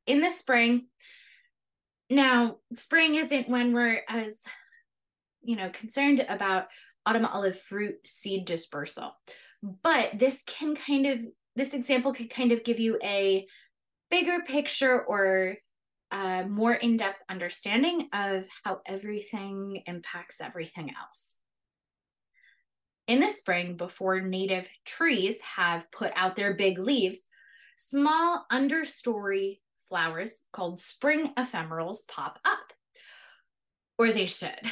In 0.06 0.22
the 0.22 0.30
spring, 0.30 0.88
now 2.10 2.58
spring 2.74 3.16
isn't 3.16 3.50
when 3.50 3.74
we're 3.74 4.02
as 4.08 4.44
you 5.44 5.56
know 5.56 5.70
concerned 5.70 6.26
about 6.30 6.68
autumn 7.06 7.26
olive 7.26 7.60
fruit 7.60 7.96
seed 8.06 8.46
dispersal 8.46 9.16
but 9.82 10.18
this 10.18 10.42
can 10.46 10.76
kind 10.76 11.06
of 11.06 11.20
this 11.56 11.74
example 11.74 12.14
could 12.14 12.30
kind 12.30 12.52
of 12.52 12.64
give 12.64 12.80
you 12.80 12.98
a 13.04 13.46
bigger 14.10 14.42
picture 14.46 15.02
or 15.02 15.56
a 16.12 16.46
more 16.48 16.74
in 16.74 16.98
depth 16.98 17.22
understanding 17.30 18.10
of 18.14 18.48
how 18.64 18.82
everything 18.86 19.82
impacts 19.86 20.42
everything 20.42 20.92
else. 21.00 21.38
In 23.08 23.20
the 23.20 23.30
spring, 23.30 23.76
before 23.76 24.22
native 24.22 24.70
trees 24.86 25.42
have 25.42 25.92
put 25.92 26.12
out 26.16 26.36
their 26.36 26.54
big 26.54 26.80
leaves, 26.80 27.26
small 27.76 28.46
understory 28.52 29.60
flowers 29.90 30.44
called 30.54 30.80
spring 30.80 31.34
ephemerals 31.38 32.08
pop 32.08 32.40
up, 32.46 32.74
or 33.98 34.12
they 34.12 34.26
should. 34.26 34.72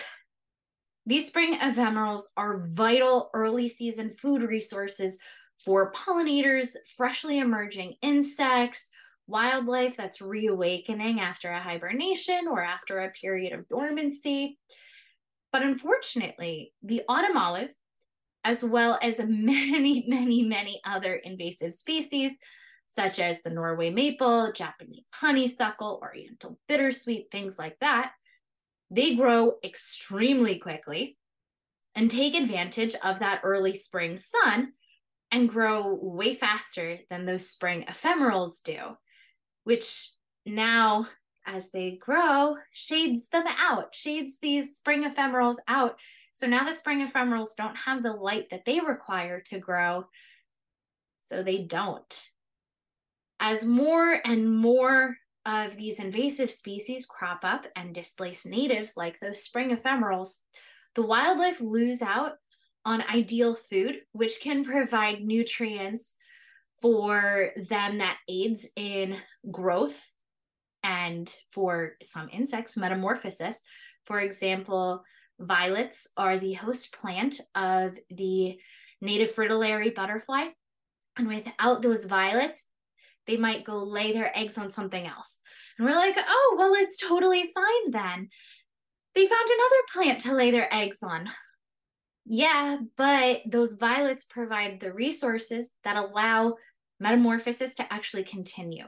These 1.05 1.27
spring 1.27 1.55
ephemerals 1.55 2.23
are 2.37 2.59
vital 2.59 3.29
early 3.33 3.67
season 3.67 4.13
food 4.13 4.43
resources 4.43 5.19
for 5.63 5.91
pollinators, 5.93 6.75
freshly 6.95 7.39
emerging 7.39 7.95
insects, 8.01 8.89
wildlife 9.27 9.97
that's 9.97 10.21
reawakening 10.21 11.19
after 11.19 11.49
a 11.49 11.61
hibernation 11.61 12.47
or 12.47 12.61
after 12.63 12.99
a 12.99 13.11
period 13.11 13.53
of 13.53 13.67
dormancy. 13.67 14.59
But 15.51 15.63
unfortunately, 15.63 16.73
the 16.83 17.03
autumn 17.07 17.37
olive, 17.37 17.73
as 18.43 18.63
well 18.63 18.99
as 19.01 19.19
many, 19.27 20.05
many, 20.07 20.43
many 20.43 20.81
other 20.85 21.15
invasive 21.15 21.73
species, 21.73 22.33
such 22.87 23.19
as 23.19 23.41
the 23.41 23.49
Norway 23.49 23.89
maple, 23.89 24.51
Japanese 24.51 25.05
honeysuckle, 25.13 25.99
oriental 26.01 26.59
bittersweet, 26.67 27.31
things 27.31 27.57
like 27.57 27.77
that, 27.79 28.11
they 28.91 29.15
grow 29.15 29.53
extremely 29.63 30.59
quickly 30.59 31.17
and 31.95 32.11
take 32.11 32.35
advantage 32.35 32.95
of 33.03 33.19
that 33.19 33.41
early 33.43 33.73
spring 33.73 34.17
sun 34.17 34.73
and 35.31 35.49
grow 35.49 35.97
way 35.99 36.35
faster 36.35 36.99
than 37.09 37.25
those 37.25 37.49
spring 37.49 37.85
ephemerals 37.89 38.61
do 38.63 38.97
which 39.63 40.09
now 40.45 41.05
as 41.45 41.71
they 41.71 41.91
grow 41.99 42.55
shades 42.71 43.29
them 43.29 43.45
out 43.47 43.95
shades 43.95 44.37
these 44.41 44.77
spring 44.77 45.03
ephemerals 45.03 45.57
out. 45.67 45.97
So 46.33 46.47
now 46.47 46.63
the 46.65 46.73
spring 46.73 47.05
ephemerals 47.05 47.55
don't 47.55 47.75
have 47.75 48.03
the 48.03 48.13
light 48.13 48.49
that 48.51 48.65
they 48.65 48.79
require 48.79 49.41
to 49.49 49.59
grow 49.59 50.05
so 51.25 51.43
they 51.43 51.63
don't. 51.63 52.27
As 53.39 53.65
more 53.65 54.19
and 54.23 54.55
more 54.55 55.17
of 55.45 55.75
these 55.75 55.99
invasive 55.99 56.51
species 56.51 57.05
crop 57.05 57.39
up 57.43 57.65
and 57.75 57.95
displace 57.95 58.45
natives 58.45 58.93
like 58.95 59.19
those 59.19 59.43
spring 59.43 59.75
ephemerals 59.75 60.35
the 60.95 61.01
wildlife 61.01 61.59
lose 61.61 62.01
out 62.01 62.33
on 62.85 63.03
ideal 63.03 63.53
food 63.53 64.01
which 64.11 64.39
can 64.41 64.63
provide 64.63 65.21
nutrients 65.21 66.15
for 66.81 67.51
them 67.55 67.99
that 67.99 68.17
aids 68.27 68.69
in 68.75 69.15
growth 69.51 70.03
and 70.83 71.33
for 71.51 71.93
some 72.01 72.27
insects, 72.31 72.77
metamorphosis. 72.77 73.61
For 74.05 74.19
example, 74.19 75.03
violets 75.39 76.07
are 76.17 76.37
the 76.37 76.53
host 76.53 76.93
plant 76.93 77.39
of 77.55 77.97
the 78.09 78.57
native 78.99 79.31
fritillary 79.31 79.91
butterfly. 79.91 80.47
And 81.17 81.27
without 81.27 81.81
those 81.81 82.05
violets, 82.05 82.65
they 83.27 83.37
might 83.37 83.63
go 83.63 83.77
lay 83.77 84.13
their 84.13 84.37
eggs 84.37 84.57
on 84.57 84.71
something 84.71 85.05
else. 85.05 85.39
And 85.77 85.87
we're 85.87 85.95
like, 85.95 86.17
oh, 86.17 86.55
well, 86.57 86.73
it's 86.73 86.97
totally 86.97 87.51
fine 87.53 87.91
then. 87.91 88.29
They 89.15 89.27
found 89.27 89.49
another 89.49 89.83
plant 89.93 90.21
to 90.21 90.33
lay 90.33 90.51
their 90.51 90.73
eggs 90.73 91.03
on. 91.03 91.29
Yeah, 92.25 92.77
but 92.97 93.41
those 93.45 93.75
violets 93.75 94.25
provide 94.25 94.79
the 94.79 94.93
resources 94.93 95.71
that 95.83 95.97
allow 95.97 96.55
metamorphosis 96.99 97.75
to 97.75 97.93
actually 97.93 98.23
continue. 98.23 98.85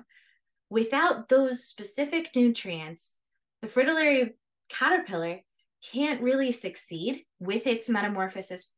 Without 0.69 1.29
those 1.29 1.63
specific 1.63 2.29
nutrients, 2.35 3.15
the 3.61 3.67
fritillary 3.67 4.35
caterpillar 4.69 5.41
can't 5.91 6.21
really 6.21 6.51
succeed 6.51 7.25
with 7.39 7.67
its 7.67 7.89
metamorphosis 7.89 8.73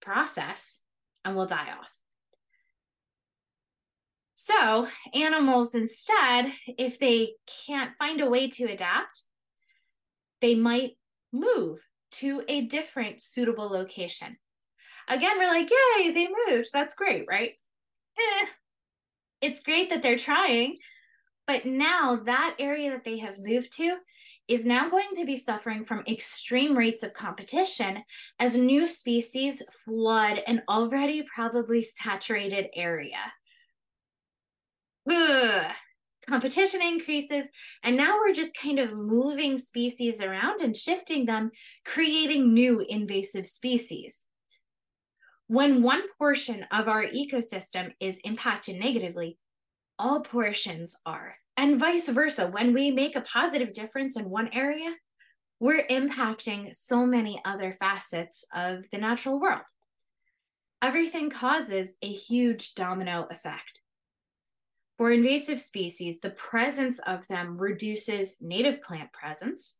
process 0.00 0.80
and 1.24 1.36
will 1.36 1.46
die 1.46 1.68
off. 1.78 1.98
So, 4.40 4.86
animals 5.14 5.74
instead, 5.74 6.52
if 6.66 7.00
they 7.00 7.32
can't 7.66 7.96
find 7.98 8.20
a 8.20 8.30
way 8.30 8.48
to 8.50 8.70
adapt, 8.70 9.24
they 10.40 10.54
might 10.54 10.92
move 11.32 11.80
to 12.12 12.44
a 12.46 12.62
different 12.66 13.20
suitable 13.20 13.68
location. 13.68 14.36
Again, 15.08 15.38
we're 15.38 15.48
like, 15.48 15.68
yay, 15.68 16.12
they 16.12 16.28
moved. 16.46 16.68
That's 16.72 16.94
great, 16.94 17.26
right? 17.28 17.50
eh, 18.16 18.46
it's 19.40 19.60
great 19.60 19.90
that 19.90 20.04
they're 20.04 20.16
trying, 20.16 20.76
but 21.48 21.66
now 21.66 22.20
that 22.24 22.54
area 22.60 22.92
that 22.92 23.02
they 23.02 23.18
have 23.18 23.40
moved 23.40 23.76
to 23.78 23.96
is 24.46 24.64
now 24.64 24.88
going 24.88 25.08
to 25.16 25.26
be 25.26 25.36
suffering 25.36 25.84
from 25.84 26.04
extreme 26.06 26.78
rates 26.78 27.02
of 27.02 27.12
competition 27.12 28.04
as 28.38 28.56
new 28.56 28.86
species 28.86 29.64
flood 29.84 30.40
an 30.46 30.62
already 30.68 31.26
probably 31.34 31.82
saturated 31.82 32.68
area. 32.76 33.32
Competition 36.28 36.82
increases, 36.82 37.48
and 37.82 37.96
now 37.96 38.18
we're 38.18 38.34
just 38.34 38.54
kind 38.54 38.78
of 38.78 38.94
moving 38.94 39.56
species 39.56 40.20
around 40.20 40.60
and 40.60 40.76
shifting 40.76 41.24
them, 41.24 41.50
creating 41.86 42.52
new 42.52 42.84
invasive 42.86 43.46
species. 43.46 44.26
When 45.46 45.82
one 45.82 46.02
portion 46.18 46.66
of 46.70 46.88
our 46.88 47.04
ecosystem 47.06 47.92
is 48.00 48.20
impacted 48.24 48.76
negatively, 48.78 49.38
all 49.98 50.20
portions 50.20 50.94
are 51.06 51.36
And 51.56 51.76
vice 51.76 52.08
versa. 52.08 52.46
When 52.46 52.72
we 52.72 52.90
make 52.90 53.16
a 53.16 53.22
positive 53.22 53.72
difference 53.72 54.16
in 54.16 54.30
one 54.30 54.50
area, 54.52 54.94
we're 55.58 55.86
impacting 55.88 56.72
so 56.72 57.04
many 57.04 57.40
other 57.44 57.72
facets 57.72 58.44
of 58.54 58.84
the 58.92 58.98
natural 58.98 59.40
world. 59.40 59.66
Everything 60.80 61.30
causes 61.30 61.94
a 62.00 62.12
huge 62.12 62.74
domino 62.74 63.26
effect. 63.30 63.80
For 64.98 65.12
invasive 65.12 65.60
species, 65.60 66.20
the 66.20 66.30
presence 66.30 66.98
of 66.98 67.26
them 67.28 67.56
reduces 67.56 68.42
native 68.42 68.82
plant 68.82 69.12
presence, 69.12 69.78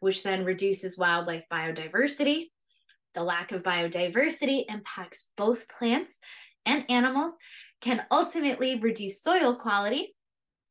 which 0.00 0.24
then 0.24 0.44
reduces 0.44 0.98
wildlife 0.98 1.44
biodiversity. 1.50 2.50
The 3.14 3.22
lack 3.22 3.52
of 3.52 3.62
biodiversity 3.62 4.64
impacts 4.68 5.28
both 5.36 5.68
plants 5.68 6.18
and 6.66 6.84
animals, 6.88 7.32
can 7.80 8.04
ultimately 8.10 8.78
reduce 8.78 9.22
soil 9.22 9.54
quality, 9.54 10.14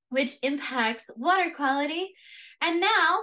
which 0.09 0.35
impacts 0.43 1.09
water 1.15 1.51
quality. 1.55 2.13
And 2.61 2.79
now 2.81 3.19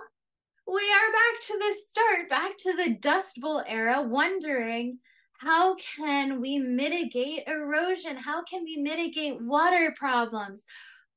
we 0.66 0.82
are 0.82 1.12
back 1.12 1.40
to 1.42 1.58
the 1.58 1.74
start, 1.86 2.30
back 2.30 2.56
to 2.58 2.72
the 2.74 2.96
Dust 2.98 3.40
Bowl 3.40 3.62
era, 3.66 4.02
wondering 4.02 4.98
how 5.44 5.76
can 5.76 6.40
we 6.40 6.58
mitigate 6.58 7.46
erosion? 7.46 8.16
How 8.16 8.42
can 8.42 8.64
we 8.64 8.78
mitigate 8.78 9.42
water 9.42 9.92
problems? 9.96 10.64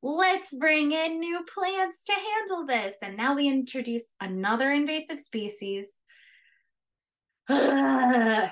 Let's 0.04 0.54
bring 0.54 0.92
in 0.92 1.20
new 1.20 1.44
plants 1.54 2.04
to 2.06 2.14
handle 2.14 2.66
this. 2.66 2.96
And 3.02 3.16
now 3.16 3.36
we 3.36 3.48
introduce 3.48 4.04
another 4.20 4.72
invasive 4.72 5.20
species. 5.20 5.96
it 7.50 8.52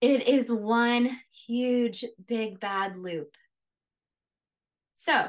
is 0.00 0.52
one 0.52 1.10
huge, 1.46 2.04
big, 2.26 2.60
bad 2.60 2.96
loop. 2.96 3.34
So 4.94 5.28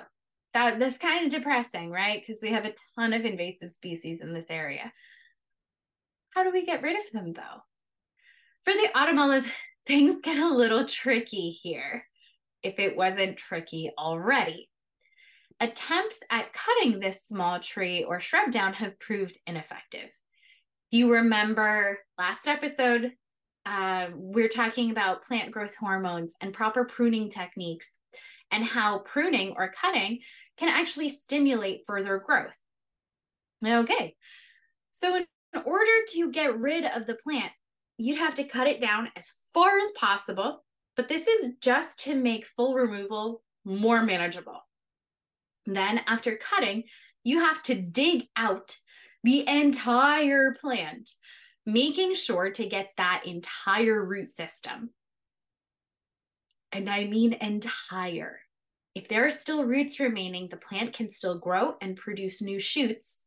that 0.54 0.80
that's 0.80 0.98
kind 0.98 1.26
of 1.26 1.32
depressing, 1.32 1.90
right? 1.90 2.22
Because 2.22 2.42
we 2.42 2.50
have 2.50 2.66
a 2.66 2.76
ton 2.96 3.14
of 3.14 3.26
invasive 3.26 3.72
species 3.72 4.20
in 4.22 4.34
this 4.34 4.46
area. 4.50 4.94
How 6.36 6.44
do 6.44 6.52
we 6.52 6.66
get 6.66 6.84
rid 6.84 6.98
of 6.98 7.12
them 7.12 7.34
though? 7.34 7.64
For 8.64 8.74
the 8.74 8.90
autumn 8.94 9.18
olive, 9.18 9.52
things 9.86 10.18
get 10.24 10.38
a 10.38 10.48
little 10.48 10.86
tricky 10.86 11.50
here, 11.50 12.06
if 12.64 12.80
it 12.80 12.96
wasn't 12.96 13.38
tricky 13.38 13.92
already. 13.98 14.70
Attempts 15.60 16.20
at 16.30 16.54
cutting 16.54 17.00
this 17.00 17.24
small 17.24 17.60
tree 17.60 18.04
or 18.04 18.20
shrub 18.20 18.52
down 18.52 18.74
have 18.74 19.00
proved 19.00 19.38
ineffective. 19.46 20.10
If 20.92 20.98
you 20.98 21.14
remember 21.14 22.00
last 22.18 22.48
episode, 22.48 23.12
uh, 23.66 24.08
we're 24.14 24.48
talking 24.48 24.92
about 24.92 25.24
plant 25.24 25.52
growth 25.52 25.76
hormones 25.76 26.36
and 26.42 26.54
proper 26.54 26.86
pruning 26.86 27.30
techniques 27.30 27.92
and 28.52 28.64
how 28.64 29.00
pruning 29.00 29.54
or 29.56 29.72
cutting 29.72 30.20
can 30.58 30.68
actually 30.68 31.10
stimulate 31.10 31.82
further 31.86 32.18
growth. 32.18 32.56
Okay, 33.66 34.16
so 34.92 35.16
in 35.16 35.26
order 35.64 35.92
to 36.14 36.32
get 36.32 36.60
rid 36.60 36.86
of 36.86 37.06
the 37.06 37.16
plant, 37.16 37.52
you'd 38.02 38.18
have 38.18 38.34
to 38.34 38.44
cut 38.44 38.66
it 38.66 38.82
down 38.82 39.10
as 39.16 39.32
far 39.54 39.78
as 39.78 39.92
possible, 39.92 40.64
but 40.98 41.08
this 41.08 41.28
is 41.28 41.54
just 41.62 42.00
to 42.00 42.16
make 42.16 42.46
full 42.46 42.74
removal 42.74 43.44
more 43.64 44.04
manageable. 44.04 44.60
Then, 45.68 46.02
after 46.08 46.36
cutting, 46.36 46.86
you 47.24 47.42
have 47.42 47.62
to 47.64 47.76
dig 47.76 48.28
out 48.36 48.76
the 49.24 49.48
entire 49.48 50.56
plant, 50.60 51.12
making 51.68 52.16
sure 52.16 52.50
to 52.50 52.66
get 52.68 52.90
that 52.98 53.24
entire 53.28 54.04
root 54.04 54.30
system. 54.30 54.90
And 56.72 56.90
I 56.90 57.04
mean 57.04 57.34
entire. 57.34 58.40
If 58.96 59.10
there 59.10 59.28
are 59.28 59.32
still 59.32 59.64
roots 59.64 60.00
remaining, 60.00 60.50
the 60.50 60.58
plant 60.58 60.94
can 60.94 61.12
still 61.12 61.38
grow 61.38 61.76
and 61.80 61.96
produce 61.96 62.42
new 62.42 62.60
shoots, 62.60 63.22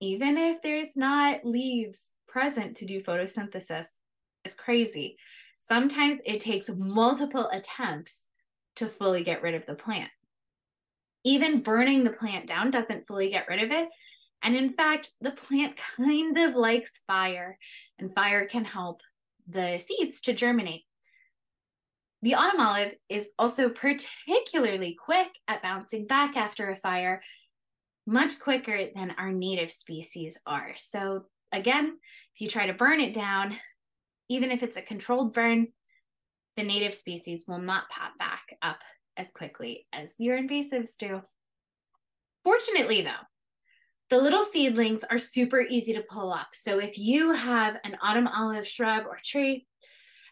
even 0.00 0.36
if 0.36 0.60
there's 0.60 0.96
not 0.96 1.46
leaves 1.46 2.02
present 2.34 2.76
to 2.76 2.84
do 2.84 3.00
photosynthesis. 3.00 3.86
is 4.44 4.56
crazy. 4.56 5.16
Sometimes 5.56 6.18
it 6.26 6.42
takes 6.42 6.68
multiple 6.68 7.48
attempts 7.52 8.26
to 8.74 8.86
fully 8.86 9.22
get 9.22 9.40
rid 9.40 9.54
of 9.54 9.64
the 9.66 9.76
plant. 9.76 10.10
Even 11.22 11.62
burning 11.62 12.02
the 12.02 12.10
plant 12.10 12.48
down 12.48 12.72
doesn't 12.72 13.06
fully 13.06 13.30
get 13.30 13.46
rid 13.48 13.62
of 13.62 13.70
it. 13.70 13.88
And 14.42 14.56
in 14.56 14.72
fact, 14.72 15.10
the 15.20 15.30
plant 15.30 15.78
kind 15.96 16.36
of 16.36 16.56
likes 16.56 17.02
fire, 17.06 17.56
and 18.00 18.12
fire 18.12 18.46
can 18.46 18.64
help 18.64 19.00
the 19.46 19.78
seeds 19.78 20.20
to 20.22 20.32
germinate. 20.32 20.82
The 22.22 22.34
autumn 22.34 22.60
olive 22.60 22.96
is 23.08 23.28
also 23.38 23.68
particularly 23.68 24.96
quick 24.98 25.28
at 25.46 25.62
bouncing 25.62 26.08
back 26.08 26.36
after 26.36 26.68
a 26.68 26.76
fire, 26.76 27.22
much 28.08 28.40
quicker 28.40 28.88
than 28.92 29.14
our 29.18 29.30
native 29.30 29.70
species 29.70 30.36
are. 30.46 30.72
So, 30.76 31.26
again, 31.52 31.98
if 32.34 32.40
you 32.40 32.48
try 32.48 32.66
to 32.66 32.74
burn 32.74 33.00
it 33.00 33.14
down, 33.14 33.56
even 34.28 34.50
if 34.50 34.62
it's 34.62 34.76
a 34.76 34.82
controlled 34.82 35.32
burn, 35.32 35.68
the 36.56 36.62
native 36.62 36.94
species 36.94 37.44
will 37.46 37.58
not 37.58 37.88
pop 37.88 38.16
back 38.18 38.56
up 38.62 38.78
as 39.16 39.30
quickly 39.30 39.86
as 39.92 40.14
your 40.18 40.38
invasives 40.38 40.96
do. 40.98 41.22
Fortunately, 42.42 43.02
though, 43.02 43.10
the 44.10 44.18
little 44.18 44.44
seedlings 44.44 45.02
are 45.04 45.18
super 45.18 45.60
easy 45.60 45.94
to 45.94 46.02
pull 46.02 46.32
up. 46.32 46.48
So 46.52 46.78
if 46.78 46.98
you 46.98 47.32
have 47.32 47.78
an 47.84 47.96
autumn 48.02 48.28
olive 48.28 48.68
shrub 48.68 49.06
or 49.06 49.18
tree 49.24 49.66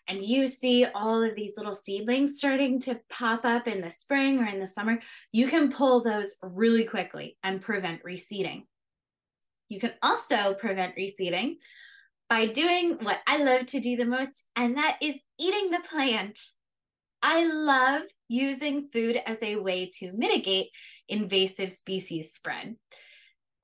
and 0.08 0.22
you 0.22 0.46
see 0.46 0.84
all 0.94 1.22
of 1.22 1.34
these 1.34 1.54
little 1.56 1.72
seedlings 1.72 2.36
starting 2.36 2.80
to 2.80 3.00
pop 3.08 3.44
up 3.44 3.66
in 3.66 3.80
the 3.80 3.90
spring 3.90 4.40
or 4.40 4.46
in 4.46 4.60
the 4.60 4.66
summer, 4.66 4.98
you 5.32 5.48
can 5.48 5.70
pull 5.70 6.02
those 6.02 6.36
really 6.42 6.84
quickly 6.84 7.38
and 7.42 7.62
prevent 7.62 8.02
reseeding. 8.04 8.64
You 9.72 9.80
can 9.80 9.94
also 10.02 10.52
prevent 10.52 10.96
reseeding 10.96 11.56
by 12.28 12.44
doing 12.44 12.98
what 13.00 13.20
I 13.26 13.38
love 13.38 13.64
to 13.68 13.80
do 13.80 13.96
the 13.96 14.04
most, 14.04 14.44
and 14.54 14.76
that 14.76 14.98
is 15.00 15.14
eating 15.40 15.70
the 15.70 15.80
plant. 15.80 16.38
I 17.22 17.46
love 17.46 18.02
using 18.28 18.90
food 18.92 19.18
as 19.24 19.42
a 19.42 19.56
way 19.56 19.88
to 19.98 20.12
mitigate 20.12 20.68
invasive 21.08 21.72
species 21.72 22.34
spread. 22.34 22.76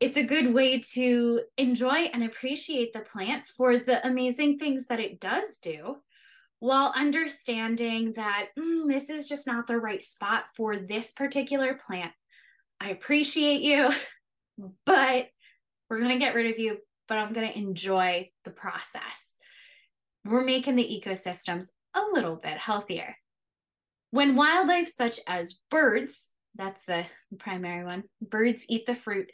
It's 0.01 0.17
a 0.17 0.23
good 0.23 0.55
way 0.55 0.81
to 0.95 1.43
enjoy 1.59 2.09
and 2.15 2.25
appreciate 2.25 2.95
the 2.95 3.01
plant 3.01 3.47
for 3.47 3.77
the 3.77 4.07
amazing 4.07 4.59
things 4.59 4.87
that 4.87 5.01
it 5.01 5.21
does 5.21 5.59
do 5.59 5.97
while 6.59 6.91
understanding 6.97 8.15
that 8.17 8.49
mm, 8.59 8.89
this 8.89 9.11
is 9.11 9.29
just 9.29 9.47
not 9.47 9.67
the 9.67 9.77
right 9.77 10.03
spot 10.03 10.45
for 10.57 10.79
this 10.79 11.13
particular 11.13 11.75
plant. 11.75 12.13
I 12.81 12.89
appreciate 12.89 13.61
you, 13.61 13.91
but 14.87 15.29
we're 15.89 15.99
going 15.99 16.11
to 16.11 16.19
get 16.19 16.35
rid 16.35 16.51
of 16.51 16.59
you, 16.59 16.79
but 17.07 17.19
I'm 17.19 17.33
going 17.33 17.49
to 17.49 17.59
enjoy 17.59 18.31
the 18.45 18.51
process. 18.51 19.35
We're 20.25 20.45
making 20.45 20.77
the 20.77 21.03
ecosystems 21.05 21.67
a 21.95 22.03
little 22.13 22.37
bit 22.37 22.59
healthier. 22.59 23.17
When 24.11 24.37
wildlife 24.37 24.89
such 24.89 25.21
as 25.27 25.61
birds, 25.71 26.33
that's 26.55 26.85
the 26.85 27.05
primary 27.39 27.85
one, 27.85 28.05
birds 28.21 28.65
eat 28.69 28.87
the 28.87 28.95
fruit, 28.95 29.31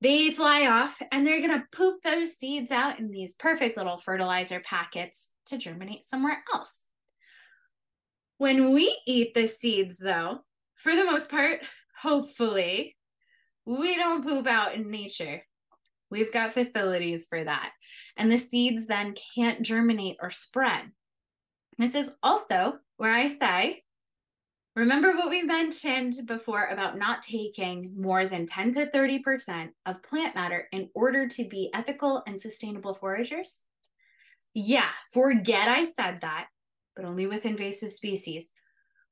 they 0.00 0.30
fly 0.30 0.66
off 0.66 1.00
and 1.10 1.26
they're 1.26 1.40
going 1.40 1.58
to 1.58 1.66
poop 1.72 2.02
those 2.02 2.36
seeds 2.36 2.70
out 2.70 2.98
in 2.98 3.10
these 3.10 3.34
perfect 3.34 3.76
little 3.76 3.96
fertilizer 3.98 4.60
packets 4.60 5.30
to 5.46 5.56
germinate 5.56 6.04
somewhere 6.04 6.42
else. 6.52 6.84
When 8.38 8.74
we 8.74 8.98
eat 9.06 9.32
the 9.34 9.46
seeds, 9.46 9.96
though, 9.96 10.40
for 10.74 10.94
the 10.94 11.04
most 11.04 11.30
part, 11.30 11.60
hopefully, 11.98 12.96
we 13.64 13.96
don't 13.96 14.22
poop 14.22 14.46
out 14.46 14.74
in 14.74 14.90
nature. 14.90 15.42
We've 16.10 16.32
got 16.32 16.52
facilities 16.52 17.26
for 17.26 17.42
that. 17.42 17.72
And 18.16 18.30
the 18.30 18.38
seeds 18.38 18.86
then 18.86 19.14
can't 19.34 19.62
germinate 19.62 20.16
or 20.22 20.30
spread. 20.30 20.92
This 21.78 21.94
is 21.94 22.10
also 22.22 22.78
where 22.96 23.12
I 23.12 23.36
say 23.38 23.82
Remember 24.76 25.16
what 25.16 25.30
we 25.30 25.40
mentioned 25.40 26.16
before 26.26 26.66
about 26.66 26.98
not 26.98 27.22
taking 27.22 27.94
more 27.96 28.26
than 28.26 28.46
10 28.46 28.74
to 28.74 28.90
30% 28.90 29.70
of 29.86 30.02
plant 30.02 30.34
matter 30.34 30.68
in 30.70 30.90
order 30.94 31.26
to 31.28 31.48
be 31.48 31.70
ethical 31.72 32.22
and 32.26 32.38
sustainable 32.38 32.94
foragers? 32.94 33.62
Yeah, 34.52 34.90
forget 35.10 35.66
I 35.66 35.84
said 35.84 36.18
that, 36.20 36.48
but 36.94 37.06
only 37.06 37.26
with 37.26 37.46
invasive 37.46 37.90
species. 37.90 38.52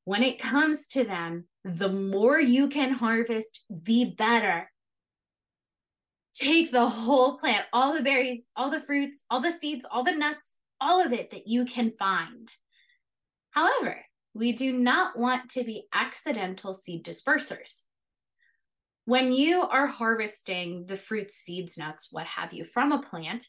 When 0.04 0.22
it 0.22 0.38
comes 0.38 0.86
to 0.88 1.02
them, 1.02 1.46
the 1.64 1.88
more 1.88 2.38
you 2.38 2.68
can 2.68 2.90
harvest, 2.90 3.64
the 3.70 4.14
better. 4.18 4.70
Take 6.34 6.72
the 6.72 6.86
whole 6.86 7.38
plant, 7.38 7.66
all 7.72 7.94
the 7.94 8.02
berries, 8.02 8.42
all 8.56 8.70
the 8.70 8.80
fruits, 8.80 9.24
all 9.30 9.40
the 9.40 9.52
seeds, 9.52 9.86
all 9.88 10.02
the 10.02 10.12
nuts, 10.12 10.54
all 10.80 11.04
of 11.04 11.12
it 11.12 11.30
that 11.30 11.46
you 11.46 11.64
can 11.64 11.92
find. 11.98 12.50
However, 13.50 14.04
we 14.34 14.52
do 14.52 14.72
not 14.72 15.16
want 15.16 15.48
to 15.50 15.62
be 15.62 15.86
accidental 15.92 16.74
seed 16.74 17.04
dispersers. 17.04 17.82
When 19.04 19.32
you 19.32 19.62
are 19.62 19.86
harvesting 19.86 20.86
the 20.86 20.96
fruits, 20.96 21.36
seeds, 21.36 21.78
nuts, 21.78 22.08
what 22.10 22.26
have 22.26 22.52
you 22.52 22.64
from 22.64 22.90
a 22.90 23.02
plant, 23.02 23.46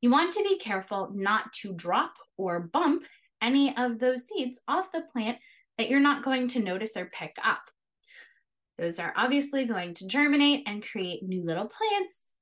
you 0.00 0.10
want 0.10 0.32
to 0.34 0.44
be 0.44 0.58
careful 0.58 1.10
not 1.12 1.52
to 1.54 1.72
drop 1.72 2.14
or 2.36 2.60
bump 2.60 3.04
any 3.40 3.76
of 3.76 3.98
those 3.98 4.28
seeds 4.28 4.60
off 4.68 4.92
the 4.92 5.02
plant 5.12 5.38
that 5.78 5.88
you're 5.88 5.98
not 5.98 6.22
going 6.22 6.46
to 6.48 6.60
notice 6.60 6.96
or 6.96 7.06
pick 7.06 7.36
up. 7.42 7.62
Those 8.82 8.98
are 8.98 9.14
obviously 9.16 9.64
going 9.64 9.94
to 9.94 10.08
germinate 10.08 10.64
and 10.66 10.84
create 10.84 11.22
new 11.22 11.44
little 11.44 11.68
plants, 11.68 12.34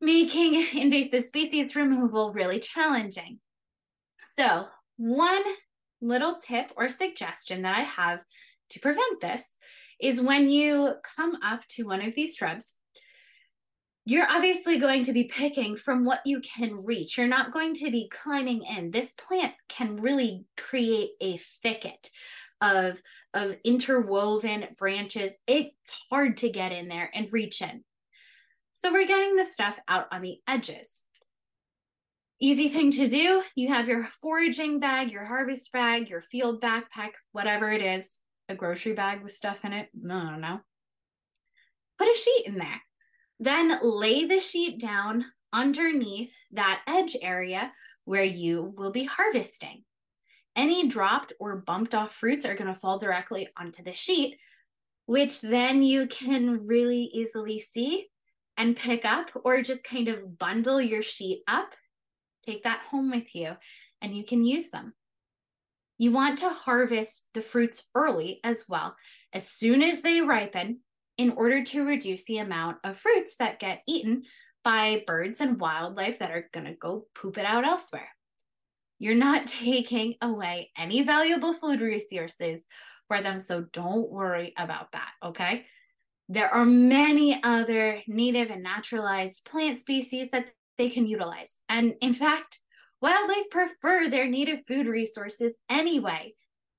making 0.00 0.54
invasive 0.74 1.22
species 1.22 1.76
removal 1.76 2.32
really 2.32 2.58
challenging. 2.58 3.38
So, 4.36 4.66
one 4.96 5.42
little 6.00 6.38
tip 6.42 6.72
or 6.76 6.88
suggestion 6.88 7.62
that 7.62 7.76
I 7.76 7.82
have 7.82 8.24
to 8.70 8.80
prevent 8.80 9.20
this 9.20 9.44
is 10.00 10.22
when 10.22 10.48
you 10.48 10.94
come 11.16 11.36
up 11.44 11.66
to 11.68 11.84
one 11.84 12.00
of 12.00 12.14
these 12.14 12.34
shrubs, 12.34 12.76
you're 14.06 14.30
obviously 14.30 14.78
going 14.78 15.02
to 15.02 15.12
be 15.12 15.24
picking 15.24 15.76
from 15.76 16.06
what 16.06 16.20
you 16.24 16.40
can 16.40 16.84
reach. 16.84 17.18
You're 17.18 17.26
not 17.26 17.52
going 17.52 17.74
to 17.74 17.90
be 17.90 18.10
climbing 18.10 18.62
in. 18.64 18.92
This 18.92 19.12
plant 19.12 19.52
can 19.68 20.00
really 20.00 20.46
create 20.56 21.10
a 21.20 21.36
thicket 21.36 22.08
of, 22.62 23.02
of 23.38 23.56
interwoven 23.62 24.66
branches. 24.76 25.30
It's 25.46 26.00
hard 26.10 26.38
to 26.38 26.50
get 26.50 26.72
in 26.72 26.88
there 26.88 27.08
and 27.14 27.32
reach 27.32 27.62
in. 27.62 27.84
So 28.72 28.92
we're 28.92 29.06
getting 29.06 29.36
the 29.36 29.44
stuff 29.44 29.78
out 29.86 30.06
on 30.10 30.22
the 30.22 30.38
edges. 30.46 31.04
Easy 32.40 32.68
thing 32.68 32.90
to 32.92 33.08
do. 33.08 33.42
You 33.54 33.68
have 33.68 33.88
your 33.88 34.04
foraging 34.20 34.80
bag, 34.80 35.12
your 35.12 35.24
harvest 35.24 35.70
bag, 35.72 36.08
your 36.08 36.20
field 36.20 36.60
backpack, 36.60 37.10
whatever 37.32 37.72
it 37.72 37.82
is, 37.82 38.16
a 38.48 38.54
grocery 38.54 38.92
bag 38.92 39.22
with 39.22 39.32
stuff 39.32 39.64
in 39.64 39.72
it. 39.72 39.88
No, 39.94 40.30
no, 40.30 40.36
no. 40.36 40.60
Put 41.98 42.08
a 42.08 42.14
sheet 42.14 42.46
in 42.46 42.56
there. 42.56 42.82
Then 43.40 43.78
lay 43.82 44.24
the 44.24 44.40
sheet 44.40 44.80
down 44.80 45.24
underneath 45.52 46.34
that 46.52 46.82
edge 46.86 47.16
area 47.22 47.72
where 48.04 48.24
you 48.24 48.74
will 48.76 48.90
be 48.90 49.04
harvesting. 49.04 49.84
Any 50.58 50.88
dropped 50.88 51.32
or 51.40 51.56
bumped 51.56 51.94
off 51.94 52.12
fruits 52.14 52.44
are 52.44 52.54
going 52.54 52.72
to 52.72 52.78
fall 52.78 52.98
directly 52.98 53.48
onto 53.56 53.82
the 53.82 53.94
sheet, 53.94 54.36
which 55.06 55.40
then 55.40 55.82
you 55.82 56.06
can 56.08 56.66
really 56.66 57.04
easily 57.14 57.58
see 57.58 58.08
and 58.58 58.76
pick 58.76 59.06
up 59.06 59.30
or 59.44 59.62
just 59.62 59.82
kind 59.84 60.08
of 60.08 60.38
bundle 60.38 60.82
your 60.82 61.02
sheet 61.02 61.42
up 61.48 61.74
Take 62.48 62.64
that 62.64 62.86
home 62.90 63.10
with 63.10 63.34
you 63.34 63.52
and 64.00 64.16
you 64.16 64.24
can 64.24 64.42
use 64.42 64.70
them. 64.70 64.94
You 65.98 66.12
want 66.12 66.38
to 66.38 66.48
harvest 66.48 67.28
the 67.34 67.42
fruits 67.42 67.90
early 67.94 68.40
as 68.42 68.64
well, 68.68 68.96
as 69.34 69.46
soon 69.46 69.82
as 69.82 70.00
they 70.00 70.22
ripen, 70.22 70.80
in 71.18 71.32
order 71.32 71.62
to 71.64 71.84
reduce 71.84 72.24
the 72.24 72.38
amount 72.38 72.78
of 72.84 72.96
fruits 72.96 73.36
that 73.36 73.58
get 73.58 73.82
eaten 73.86 74.22
by 74.64 75.02
birds 75.06 75.42
and 75.42 75.60
wildlife 75.60 76.20
that 76.20 76.30
are 76.30 76.48
going 76.54 76.64
to 76.66 76.72
go 76.72 77.06
poop 77.14 77.36
it 77.36 77.44
out 77.44 77.66
elsewhere. 77.66 78.08
You're 78.98 79.14
not 79.14 79.46
taking 79.64 80.14
away 80.20 80.70
any 80.76 81.02
valuable 81.02 81.52
food 81.52 81.80
resources 81.80 82.64
for 83.08 83.22
them, 83.22 83.40
so 83.40 83.64
don't 83.72 84.10
worry 84.10 84.52
about 84.58 84.92
that, 84.92 85.10
okay? 85.24 85.64
There 86.28 86.52
are 86.52 86.66
many 86.66 87.40
other 87.42 88.02
native 88.06 88.50
and 88.50 88.62
naturalized 88.62 89.46
plant 89.46 89.78
species 89.78 90.30
that 90.30 90.46
they 90.76 90.90
can 90.90 91.06
utilize. 91.06 91.56
And 91.68 91.94
in 92.02 92.12
fact, 92.12 92.60
wildlife 93.00 93.48
prefer 93.50 94.08
their 94.08 94.28
native 94.28 94.60
food 94.66 94.86
resources 94.86 95.56
anyway. 95.70 96.34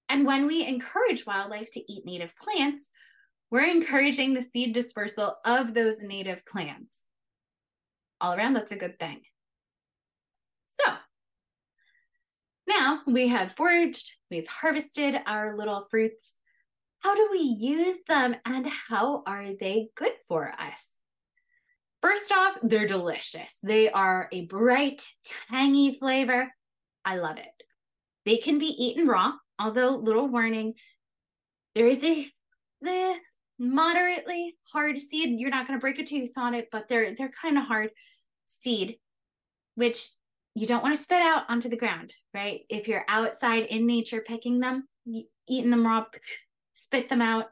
And 0.08 0.26
when 0.26 0.46
we 0.46 0.66
encourage 0.66 1.26
wildlife 1.26 1.72
to 1.72 1.92
eat 1.92 2.06
native 2.06 2.36
plants, 2.38 2.92
we're 3.52 3.68
encouraging 3.68 4.34
the 4.34 4.44
seed 4.44 4.74
dispersal 4.74 5.36
of 5.44 5.74
those 5.74 6.04
native 6.04 6.46
plants. 6.46 7.02
All 8.22 8.34
around, 8.34 8.54
that's 8.54 8.72
a 8.72 8.78
good 8.78 9.00
thing. 9.00 9.22
So 10.68 10.94
now 12.70 13.02
we 13.06 13.28
have 13.28 13.52
foraged, 13.52 14.16
we've 14.32 14.48
harvested 14.48 15.20
our 15.26 15.58
little 15.58 15.86
fruits. 15.90 16.36
How 17.00 17.16
do 17.16 17.28
we 17.32 17.40
use 17.40 17.98
them 18.08 18.36
and 18.46 18.68
how 18.68 19.24
are 19.26 19.54
they 19.60 19.90
good 19.96 20.14
for 20.28 20.54
us? 20.58 20.92
First 22.02 22.32
off, 22.32 22.58
they're 22.64 22.88
delicious. 22.88 23.60
They 23.62 23.90
are 23.90 24.30
a 24.32 24.46
bright, 24.46 25.06
tangy 25.50 25.98
flavor. 25.98 26.54
I 27.04 27.18
love 27.18 27.38
it. 27.38 27.48
They 28.26 28.38
can 28.38 28.60
be 28.60 28.68
eaten 28.68 29.08
raw, 29.08 29.34
although 29.58 29.96
little 29.96 30.28
warning, 30.28 30.76
there 31.76 31.88
is 31.88 32.04
a 32.04 32.32
moderately 33.58 34.58
hard 34.72 35.00
seed. 35.00 35.40
You're 35.40 35.50
not 35.50 35.68
going 35.68 35.78
to 35.78 35.82
break 35.82 36.00
a 36.00 36.04
tooth 36.04 36.32
on 36.38 36.54
it, 36.54 36.70
but 36.72 36.88
they're 36.88 37.16
they're 37.16 37.30
kind 37.30 37.58
of 37.58 37.66
hard 37.66 37.92
seed, 38.46 38.98
which 39.76 40.08
you 40.56 40.68
don't 40.68 40.84
want 40.84 40.96
to 40.96 41.02
spit 41.02 41.22
out 41.22 41.44
onto 41.50 41.70
the 41.70 41.78
ground, 41.78 42.14
right? 42.34 42.62
If 42.70 42.88
you're 42.88 43.06
outside 43.08 43.66
in 43.66 43.86
nature 43.86 44.22
picking 44.26 44.60
them, 44.60 44.88
eating 45.48 45.70
them 45.70 45.86
raw, 45.86 46.06
spit 46.74 47.10
them 47.10 47.22
out. 47.22 47.46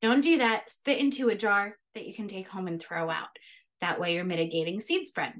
Don't 0.00 0.22
do 0.22 0.38
that. 0.38 0.70
Spit 0.70 0.98
into 0.98 1.28
a 1.28 1.34
jar 1.34 1.76
that 1.94 2.06
you 2.06 2.14
can 2.14 2.28
take 2.28 2.48
home 2.48 2.66
and 2.66 2.80
throw 2.80 3.10
out. 3.10 3.28
That 3.80 4.00
way 4.00 4.14
you're 4.14 4.24
mitigating 4.24 4.80
seed 4.80 5.08
spread. 5.08 5.34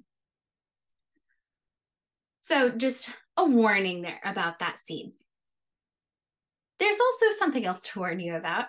So 2.41 2.71
just 2.71 3.11
a 3.37 3.45
warning 3.45 4.03
there 4.03 4.21
about 4.25 4.59
that 4.59 4.79
seed. 4.79 5.13
There's 6.79 6.99
also 6.99 7.37
something 7.39 7.65
else 7.65 7.81
to 7.81 7.99
warn 7.99 8.21
you 8.21 8.35
about, 8.35 8.67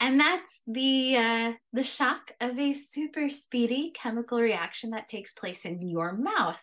and 0.00 0.18
that's 0.18 0.60
the 0.66 1.16
uh, 1.16 1.52
the 1.72 1.84
shock 1.84 2.32
of 2.40 2.58
a 2.58 2.72
super 2.72 3.28
speedy 3.28 3.92
chemical 3.94 4.40
reaction 4.40 4.90
that 4.90 5.08
takes 5.08 5.32
place 5.32 5.64
in 5.64 5.88
your 5.88 6.16
mouth. 6.16 6.62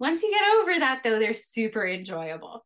Once 0.00 0.22
you 0.22 0.30
get 0.30 0.42
over 0.60 0.80
that, 0.80 1.02
though, 1.04 1.18
they're 1.18 1.34
super 1.34 1.86
enjoyable. 1.86 2.64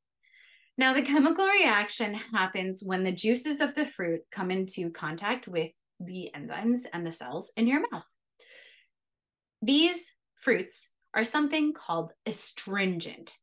Now, 0.79 0.95
the 0.95 1.03
chemical 1.03 1.47
reaction 1.47 2.15
happens 2.15 2.83
when 2.85 3.03
the 3.03 3.13
juices 3.13 3.61
of 3.61 3.75
the 3.75 3.87
fruit 3.87 4.23
come 4.31 4.53
into 4.53 4.91
contact 4.91 5.49
with 5.49 5.73
the 5.99 6.31
enzymes 6.35 6.87
and 6.93 7.05
the 7.05 7.13
cells 7.13 7.53
in 7.57 7.67
your 7.67 7.83
mouth. 7.91 8.07
These 9.61 10.05
fruits 10.37 10.91
are 11.13 11.25
something 11.25 11.73
called 11.73 12.13
astringent. 12.25 13.35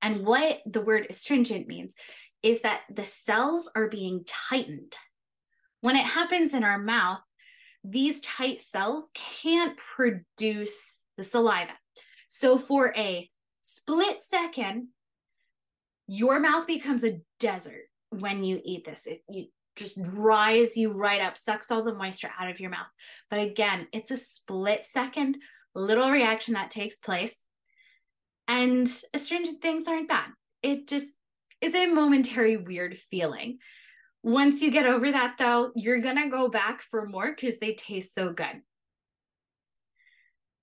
And 0.00 0.24
what 0.26 0.60
the 0.66 0.82
word 0.82 1.06
astringent 1.08 1.66
means 1.68 1.94
is 2.42 2.62
that 2.62 2.82
the 2.90 3.04
cells 3.04 3.68
are 3.74 3.88
being 3.88 4.24
tightened. 4.26 4.94
When 5.80 5.96
it 5.96 6.04
happens 6.04 6.54
in 6.54 6.64
our 6.64 6.78
mouth, 6.78 7.20
these 7.82 8.20
tight 8.20 8.62
cells 8.62 9.10
can't 9.14 9.76
produce 9.76 11.02
the 11.18 11.24
saliva. 11.24 11.72
So 12.36 12.58
for 12.58 12.92
a 12.96 13.30
split 13.62 14.20
second, 14.20 14.88
your 16.08 16.40
mouth 16.40 16.66
becomes 16.66 17.04
a 17.04 17.20
desert 17.38 17.84
when 18.10 18.42
you 18.42 18.60
eat 18.64 18.84
this. 18.84 19.06
It, 19.06 19.18
you 19.30 19.46
just 19.76 20.02
dries 20.02 20.76
you 20.76 20.90
right 20.90 21.20
up, 21.20 21.38
sucks 21.38 21.70
all 21.70 21.84
the 21.84 21.94
moisture 21.94 22.32
out 22.36 22.50
of 22.50 22.58
your 22.58 22.70
mouth. 22.70 22.88
But 23.30 23.38
again, 23.38 23.86
it's 23.92 24.10
a 24.10 24.16
split 24.16 24.84
second 24.84 25.36
little 25.76 26.10
reaction 26.10 26.54
that 26.54 26.72
takes 26.72 26.98
place. 26.98 27.44
And 28.48 28.90
astringent 29.14 29.62
things 29.62 29.86
aren't 29.86 30.08
bad. 30.08 30.30
It 30.60 30.88
just 30.88 31.10
is 31.60 31.72
a 31.72 31.86
momentary 31.86 32.56
weird 32.56 32.98
feeling. 32.98 33.58
Once 34.24 34.60
you 34.60 34.72
get 34.72 34.86
over 34.86 35.12
that, 35.12 35.36
though, 35.38 35.70
you're 35.76 36.00
going 36.00 36.20
to 36.20 36.28
go 36.28 36.48
back 36.48 36.82
for 36.82 37.06
more 37.06 37.30
because 37.30 37.60
they 37.60 37.74
taste 37.74 38.12
so 38.12 38.32
good. 38.32 38.60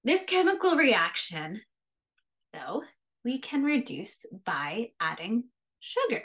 This 0.04 0.24
chemical 0.26 0.76
reaction, 0.76 1.62
though, 2.54 2.84
we 3.24 3.38
can 3.38 3.64
reduce 3.64 4.26
by 4.46 4.92
adding 5.00 5.44
sugar. 5.80 6.24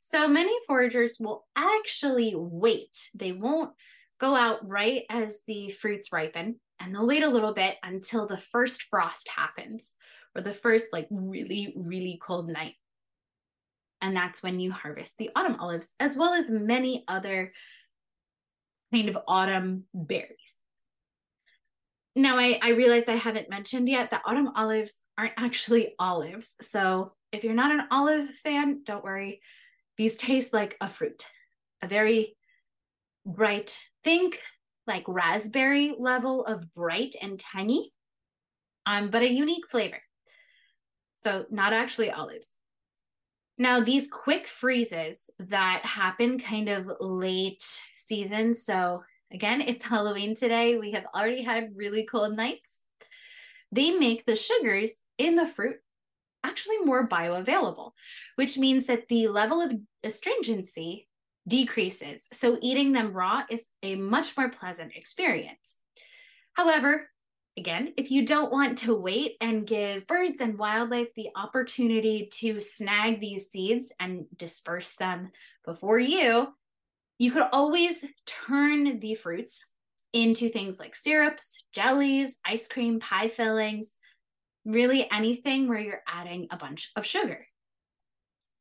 So 0.00 0.26
many 0.26 0.56
foragers 0.66 1.18
will 1.20 1.46
actually 1.54 2.32
wait. 2.34 3.10
They 3.14 3.32
won't 3.32 3.72
go 4.18 4.34
out 4.34 4.66
right 4.66 5.02
as 5.10 5.40
the 5.46 5.68
fruits 5.68 6.12
ripen, 6.12 6.60
and 6.80 6.94
they'll 6.94 7.06
wait 7.06 7.22
a 7.22 7.28
little 7.28 7.52
bit 7.52 7.76
until 7.82 8.26
the 8.26 8.38
first 8.38 8.84
frost 8.84 9.28
happens 9.28 9.92
or 10.34 10.40
the 10.40 10.54
first 10.54 10.86
like 10.90 11.08
really, 11.10 11.74
really 11.76 12.18
cold 12.22 12.48
night. 12.48 12.74
And 14.00 14.16
that's 14.16 14.42
when 14.42 14.60
you 14.60 14.72
harvest 14.72 15.18
the 15.18 15.30
autumn 15.36 15.56
olives, 15.60 15.92
as 16.00 16.16
well 16.16 16.32
as 16.32 16.48
many 16.48 17.04
other 17.06 17.52
kind 18.94 19.10
of 19.10 19.18
autumn 19.26 19.84
berries. 19.92 20.54
Now, 22.18 22.36
I, 22.36 22.58
I 22.60 22.70
realize 22.70 23.04
I 23.06 23.14
haven't 23.14 23.48
mentioned 23.48 23.88
yet 23.88 24.10
that 24.10 24.22
autumn 24.26 24.50
olives 24.56 25.04
aren't 25.16 25.34
actually 25.36 25.94
olives. 26.00 26.48
So 26.60 27.12
if 27.30 27.44
you're 27.44 27.54
not 27.54 27.70
an 27.70 27.86
olive 27.92 28.28
fan, 28.28 28.80
don't 28.82 29.04
worry. 29.04 29.40
These 29.96 30.16
taste 30.16 30.52
like 30.52 30.76
a 30.80 30.88
fruit, 30.88 31.28
a 31.80 31.86
very 31.86 32.36
bright, 33.24 33.80
think 34.02 34.42
like 34.84 35.04
raspberry 35.06 35.94
level 35.96 36.44
of 36.44 36.74
bright 36.74 37.14
and 37.22 37.38
tangy, 37.38 37.92
um, 38.84 39.10
but 39.10 39.22
a 39.22 39.30
unique 39.30 39.68
flavor. 39.68 40.00
So, 41.22 41.46
not 41.50 41.72
actually 41.72 42.10
olives. 42.10 42.52
Now, 43.58 43.78
these 43.78 44.08
quick 44.08 44.48
freezes 44.48 45.30
that 45.38 45.82
happen 45.84 46.40
kind 46.40 46.68
of 46.68 46.90
late 47.00 47.62
season. 47.94 48.56
So, 48.56 49.04
again, 49.32 49.60
it's 49.60 49.84
Halloween 49.84 50.34
today. 50.34 50.78
We 50.78 50.92
have 50.92 51.06
already 51.14 51.42
had 51.42 51.76
really 51.76 52.06
cold 52.06 52.36
nights. 52.36 52.82
They 53.70 53.90
make 53.92 54.24
the 54.24 54.36
sugars 54.36 54.96
in 55.18 55.34
the 55.34 55.46
fruit 55.46 55.76
actually 56.44 56.78
more 56.78 57.08
bioavailable, 57.08 57.92
which 58.36 58.56
means 58.56 58.86
that 58.86 59.08
the 59.08 59.28
level 59.28 59.60
of 59.60 59.72
astringency 60.02 61.08
decreases. 61.46 62.26
So 62.32 62.58
eating 62.62 62.92
them 62.92 63.12
raw 63.12 63.42
is 63.50 63.66
a 63.82 63.96
much 63.96 64.36
more 64.36 64.48
pleasant 64.48 64.92
experience. 64.94 65.78
However, 66.54 67.08
again, 67.56 67.92
if 67.96 68.10
you 68.10 68.24
don't 68.24 68.52
want 68.52 68.78
to 68.78 68.94
wait 68.94 69.36
and 69.40 69.66
give 69.66 70.06
birds 70.06 70.40
and 70.40 70.58
wildlife 70.58 71.08
the 71.16 71.30
opportunity 71.34 72.28
to 72.34 72.60
snag 72.60 73.20
these 73.20 73.50
seeds 73.50 73.92
and 73.98 74.26
disperse 74.36 74.94
them 74.94 75.30
before 75.64 75.98
you, 75.98 76.48
you 77.18 77.30
could 77.30 77.46
always 77.52 78.04
turn 78.26 79.00
the 79.00 79.14
fruits 79.14 79.66
into 80.12 80.48
things 80.48 80.78
like 80.78 80.94
syrups, 80.94 81.66
jellies, 81.72 82.38
ice 82.46 82.68
cream, 82.68 83.00
pie 83.00 83.28
fillings, 83.28 83.98
really 84.64 85.10
anything 85.10 85.68
where 85.68 85.80
you're 85.80 86.02
adding 86.06 86.46
a 86.50 86.56
bunch 86.56 86.90
of 86.96 87.04
sugar. 87.04 87.46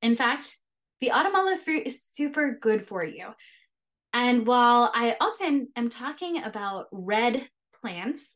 In 0.01 0.15
fact, 0.15 0.57
the 0.99 1.11
autumn 1.11 1.57
fruit 1.57 1.83
is 1.85 2.03
super 2.03 2.57
good 2.59 2.83
for 2.83 3.03
you. 3.03 3.27
And 4.13 4.47
while 4.47 4.91
I 4.93 5.15
often 5.21 5.69
am 5.75 5.89
talking 5.89 6.41
about 6.43 6.87
red 6.91 7.47
plants 7.81 8.35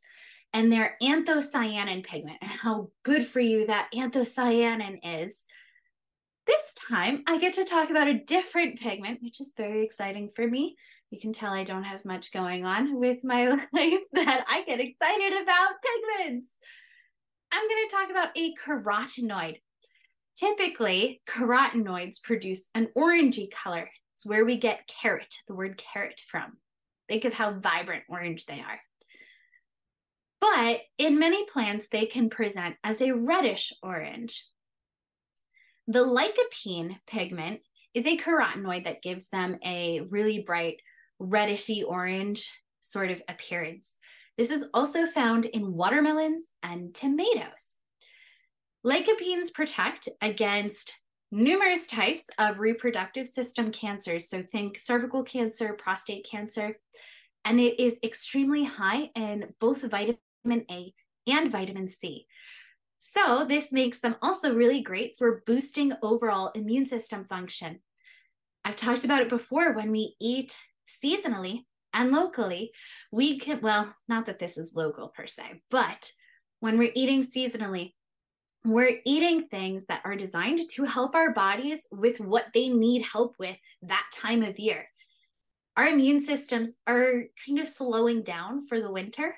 and 0.53 0.71
their 0.71 0.95
anthocyanin 1.01 2.03
pigment 2.03 2.37
and 2.41 2.51
how 2.51 2.89
good 3.03 3.25
for 3.25 3.39
you 3.39 3.67
that 3.67 3.89
anthocyanin 3.95 4.99
is, 5.03 5.45
this 6.47 6.73
time 6.89 7.23
I 7.27 7.37
get 7.37 7.53
to 7.55 7.65
talk 7.65 7.89
about 7.89 8.07
a 8.07 8.19
different 8.19 8.79
pigment, 8.79 9.19
which 9.21 9.39
is 9.41 9.53
very 9.55 9.83
exciting 9.83 10.29
for 10.35 10.47
me. 10.47 10.75
You 11.09 11.19
can 11.19 11.33
tell 11.33 11.53
I 11.53 11.63
don't 11.63 11.83
have 11.83 12.05
much 12.05 12.31
going 12.31 12.65
on 12.65 12.99
with 12.99 13.23
my 13.23 13.49
life 13.73 14.01
that 14.13 14.45
I 14.49 14.63
get 14.65 14.79
excited 14.79 15.41
about 15.41 15.73
pigments. 16.19 16.49
I'm 17.51 17.67
going 17.67 17.87
to 17.87 17.95
talk 17.95 18.09
about 18.09 18.29
a 18.35 18.53
carotenoid. 18.55 19.57
Typically, 20.37 21.21
carotenoids 21.27 22.23
produce 22.23 22.69
an 22.73 22.87
orangey 22.97 23.51
color. 23.51 23.89
It's 24.15 24.25
where 24.25 24.45
we 24.45 24.57
get 24.57 24.87
carrot, 24.87 25.35
the 25.47 25.53
word 25.53 25.77
carrot 25.77 26.21
from. 26.25 26.57
Think 27.09 27.25
of 27.25 27.33
how 27.33 27.59
vibrant 27.59 28.03
orange 28.07 28.45
they 28.45 28.61
are. 28.61 28.79
But 30.39 30.81
in 30.97 31.19
many 31.19 31.45
plants, 31.45 31.89
they 31.89 32.05
can 32.05 32.29
present 32.29 32.75
as 32.83 33.01
a 33.01 33.11
reddish 33.11 33.73
orange. 33.83 34.45
The 35.87 35.99
lycopene 35.99 36.97
pigment 37.07 37.61
is 37.93 38.05
a 38.05 38.17
carotenoid 38.17 38.85
that 38.85 39.01
gives 39.01 39.29
them 39.29 39.57
a 39.65 40.01
really 40.09 40.39
bright 40.39 40.81
reddishy 41.21 41.83
orange 41.85 42.51
sort 42.81 43.11
of 43.11 43.21
appearance. 43.27 43.95
This 44.37 44.51
is 44.51 44.67
also 44.73 45.05
found 45.05 45.45
in 45.45 45.73
watermelons 45.73 46.49
and 46.63 46.93
tomatoes. 46.95 47.77
Lycopenes 48.85 49.53
protect 49.53 50.09
against 50.21 50.99
numerous 51.31 51.87
types 51.87 52.25
of 52.37 52.59
reproductive 52.59 53.27
system 53.27 53.71
cancers. 53.71 54.29
So 54.29 54.43
think 54.43 54.77
cervical 54.79 55.23
cancer, 55.23 55.73
prostate 55.73 56.27
cancer, 56.29 56.77
and 57.45 57.59
it 57.59 57.79
is 57.79 57.97
extremely 58.03 58.63
high 58.63 59.09
in 59.15 59.53
both 59.59 59.81
vitamin 59.89 60.17
A 60.69 60.93
and 61.27 61.51
vitamin 61.51 61.89
C. 61.89 62.25
So 63.03 63.45
this 63.49 63.71
makes 63.71 63.99
them 63.99 64.15
also 64.21 64.53
really 64.53 64.83
great 64.83 65.17
for 65.17 65.41
boosting 65.47 65.91
overall 66.03 66.51
immune 66.53 66.85
system 66.85 67.25
function. 67.25 67.79
I've 68.63 68.75
talked 68.75 69.03
about 69.03 69.23
it 69.23 69.27
before 69.27 69.73
when 69.73 69.91
we 69.91 70.15
eat 70.21 70.55
seasonally 70.87 71.65
and 71.95 72.11
locally, 72.11 72.73
we 73.11 73.39
can, 73.39 73.59
well, 73.61 73.91
not 74.07 74.27
that 74.27 74.37
this 74.37 74.55
is 74.55 74.75
local 74.75 75.07
per 75.07 75.25
se, 75.25 75.63
but 75.71 76.11
when 76.59 76.77
we're 76.77 76.91
eating 76.93 77.23
seasonally, 77.23 77.93
we're 78.63 78.99
eating 79.03 79.47
things 79.47 79.83
that 79.85 80.01
are 80.05 80.15
designed 80.15 80.61
to 80.73 80.85
help 80.85 81.15
our 81.15 81.33
bodies 81.33 81.87
with 81.91 82.19
what 82.19 82.45
they 82.53 82.69
need 82.69 83.01
help 83.01 83.33
with 83.39 83.57
that 83.81 84.05
time 84.13 84.43
of 84.43 84.59
year. 84.59 84.87
Our 85.75 85.87
immune 85.87 86.21
systems 86.21 86.75
are 86.85 87.23
kind 87.47 87.57
of 87.57 87.67
slowing 87.67 88.21
down 88.21 88.67
for 88.67 88.79
the 88.79 88.91
winter. 88.91 89.35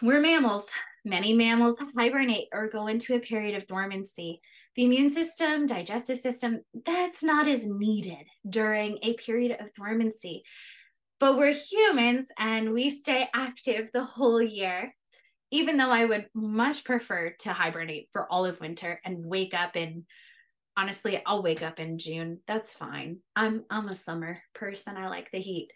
We're 0.00 0.20
mammals. 0.20 0.68
Many 1.04 1.32
mammals 1.32 1.78
hibernate 1.96 2.48
or 2.52 2.68
go 2.68 2.86
into 2.86 3.14
a 3.14 3.20
period 3.20 3.54
of 3.54 3.66
dormancy. 3.66 4.40
The 4.76 4.84
immune 4.84 5.10
system, 5.10 5.66
digestive 5.66 6.18
system, 6.18 6.60
that's 6.84 7.22
not 7.22 7.48
as 7.48 7.66
needed 7.66 8.26
during 8.48 8.98
a 9.02 9.14
period 9.14 9.60
of 9.60 9.72
dormancy. 9.74 10.42
But 11.18 11.36
we're 11.36 11.52
humans 11.52 12.28
and 12.38 12.72
we 12.72 12.90
stay 12.90 13.28
active 13.34 13.90
the 13.92 14.04
whole 14.04 14.40
year 14.40 14.94
even 15.50 15.76
though 15.76 15.90
I 15.90 16.04
would 16.04 16.26
much 16.34 16.84
prefer 16.84 17.34
to 17.40 17.52
hibernate 17.52 18.08
for 18.12 18.30
all 18.30 18.44
of 18.44 18.60
winter 18.60 19.00
and 19.04 19.24
wake 19.24 19.54
up 19.54 19.76
in 19.76 20.06
honestly, 20.76 21.20
I'll 21.26 21.42
wake 21.42 21.62
up 21.62 21.80
in 21.80 21.98
June. 21.98 22.38
That's 22.46 22.72
fine. 22.72 23.18
I'm 23.34 23.64
I'm 23.70 23.88
a 23.88 23.96
summer 23.96 24.40
person. 24.54 24.96
I 24.96 25.08
like 25.08 25.30
the 25.30 25.40
heat. 25.40 25.70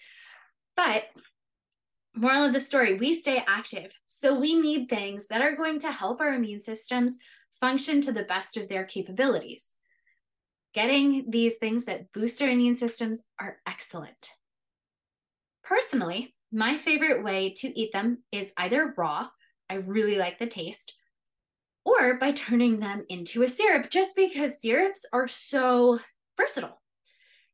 But 0.77 1.05
moral 2.15 2.45
of 2.45 2.53
the 2.53 2.61
story, 2.61 2.95
we 2.95 3.15
stay 3.15 3.43
active. 3.47 3.93
So 4.07 4.39
we 4.39 4.55
need 4.55 4.89
things 4.89 5.27
that 5.29 5.43
are 5.43 5.57
going 5.57 5.81
to 5.81 5.93
help 5.93 6.21
our 6.21 6.35
immune 6.35 6.63
systems 6.63 7.19
function 7.61 8.01
to 8.03 8.13
the 8.13 8.25
best 8.25 8.57
of 8.57 8.69
their 8.69 8.85
capabilities. 8.85 9.73
Getting 10.73 11.31
these 11.31 11.55
things 11.55 11.85
that 11.85 12.13
boost 12.13 12.43
our 12.43 12.49
immune 12.49 12.77
systems 12.77 13.23
are 13.39 13.59
excellent. 13.67 14.31
Personally, 15.63 16.35
my 16.53 16.77
favorite 16.77 17.25
way 17.25 17.53
to 17.59 17.79
eat 17.79 17.93
them 17.93 18.19
is 18.33 18.53
either 18.57 18.95
raw 18.97 19.27
I 19.69 19.75
really 19.75 20.17
like 20.17 20.39
the 20.39 20.47
taste, 20.47 20.95
or 21.85 22.19
by 22.19 22.33
turning 22.33 22.81
them 22.81 23.05
into 23.09 23.43
a 23.43 23.49
syrup, 23.49 23.91
just 23.91 24.15
because 24.15 24.61
syrups 24.61 25.07
are 25.13 25.27
so 25.27 25.99
versatile. 26.37 26.81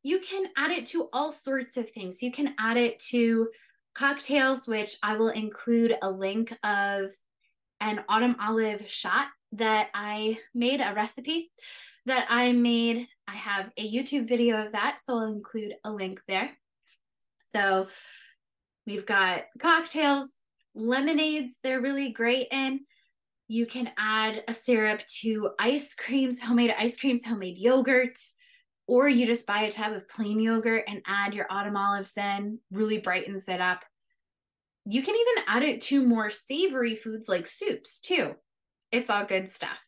You 0.03 0.19
can 0.21 0.47
add 0.57 0.71
it 0.71 0.87
to 0.87 1.09
all 1.13 1.31
sorts 1.31 1.77
of 1.77 1.91
things. 1.91 2.23
You 2.23 2.33
can 2.33 2.55
add 2.59 2.77
it 2.77 2.99
to 3.11 3.49
cocktails, 3.95 4.67
which 4.67 4.97
I 5.03 5.17
will 5.17 5.29
include 5.29 5.97
a 6.03 6.11
link 6.11 6.57
of 6.63 7.13
an 7.81 8.05
autumn 8.09 8.37
olive 8.41 8.91
shot 8.91 9.29
that 9.53 9.89
I 9.95 10.39
made 10.55 10.81
a 10.81 10.95
recipe 10.95 11.51
that 12.07 12.27
I 12.29 12.53
made. 12.53 13.07
I 13.27 13.35
have 13.35 13.71
a 13.77 13.93
YouTube 13.93 14.29
video 14.29 14.65
of 14.65 14.73
that, 14.73 14.99
so 15.05 15.19
I'll 15.19 15.33
include 15.33 15.75
a 15.85 15.91
link 15.91 16.21
there. 16.29 16.51
So 17.53 17.89
we've 18.87 19.07
got 19.07 19.45
cocktails, 19.59 20.33
lemonades, 20.75 21.57
they're 21.63 21.81
really 21.81 22.13
great 22.13 22.49
in. 22.51 22.81
You 23.49 23.67
can 23.67 23.91
add 23.99 24.45
a 24.47 24.55
syrup 24.55 25.03
to 25.23 25.51
ice 25.59 25.95
creams, 25.95 26.41
homemade 26.41 26.75
ice 26.79 26.99
creams, 26.99 27.25
homemade 27.25 27.59
yogurts, 27.61 28.35
or 28.91 29.09
you 29.09 29.25
just 29.25 29.47
buy 29.47 29.63
a 29.63 29.71
tub 29.71 29.93
of 29.93 30.09
plain 30.09 30.41
yogurt 30.41 30.83
and 30.89 31.01
add 31.07 31.33
your 31.33 31.47
autumn 31.49 31.77
olives 31.77 32.17
in, 32.17 32.59
really 32.73 32.99
brightens 32.99 33.49
it 33.49 33.61
up. 33.61 33.85
You 34.85 35.01
can 35.01 35.15
even 35.15 35.45
add 35.47 35.63
it 35.63 35.81
to 35.83 36.05
more 36.05 36.29
savory 36.29 36.97
foods 36.97 37.29
like 37.29 37.47
soups 37.47 38.01
too. 38.01 38.35
It's 38.91 39.09
all 39.09 39.25
good 39.25 39.53
stuff. 39.53 39.79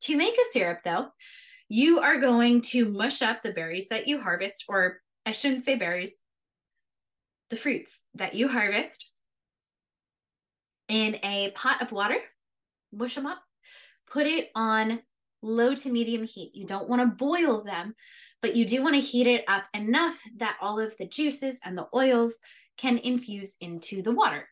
To 0.00 0.16
make 0.16 0.34
a 0.34 0.50
syrup, 0.50 0.80
though, 0.84 1.10
you 1.68 2.00
are 2.00 2.18
going 2.18 2.62
to 2.72 2.84
mush 2.84 3.22
up 3.22 3.44
the 3.44 3.52
berries 3.52 3.90
that 3.90 4.08
you 4.08 4.20
harvest, 4.20 4.64
or 4.68 4.98
I 5.24 5.30
shouldn't 5.30 5.62
say 5.62 5.76
berries, 5.76 6.16
the 7.48 7.54
fruits 7.54 8.00
that 8.14 8.34
you 8.34 8.48
harvest 8.48 9.08
in 10.88 11.20
a 11.22 11.52
pot 11.52 11.80
of 11.80 11.92
water, 11.92 12.18
mush 12.92 13.14
them 13.14 13.26
up, 13.26 13.40
put 14.10 14.26
it 14.26 14.50
on 14.56 15.00
low 15.44 15.74
to 15.74 15.90
medium 15.90 16.24
heat. 16.24 16.52
You 16.54 16.66
don't 16.66 16.88
want 16.88 17.02
to 17.02 17.24
boil 17.24 17.62
them, 17.62 17.94
but 18.40 18.56
you 18.56 18.64
do 18.64 18.82
want 18.82 18.94
to 18.94 19.00
heat 19.00 19.26
it 19.26 19.44
up 19.46 19.64
enough 19.74 20.20
that 20.38 20.56
all 20.60 20.80
of 20.80 20.96
the 20.96 21.06
juices 21.06 21.60
and 21.64 21.76
the 21.76 21.86
oils 21.94 22.38
can 22.76 22.98
infuse 22.98 23.56
into 23.60 24.02
the 24.02 24.12
water. 24.12 24.48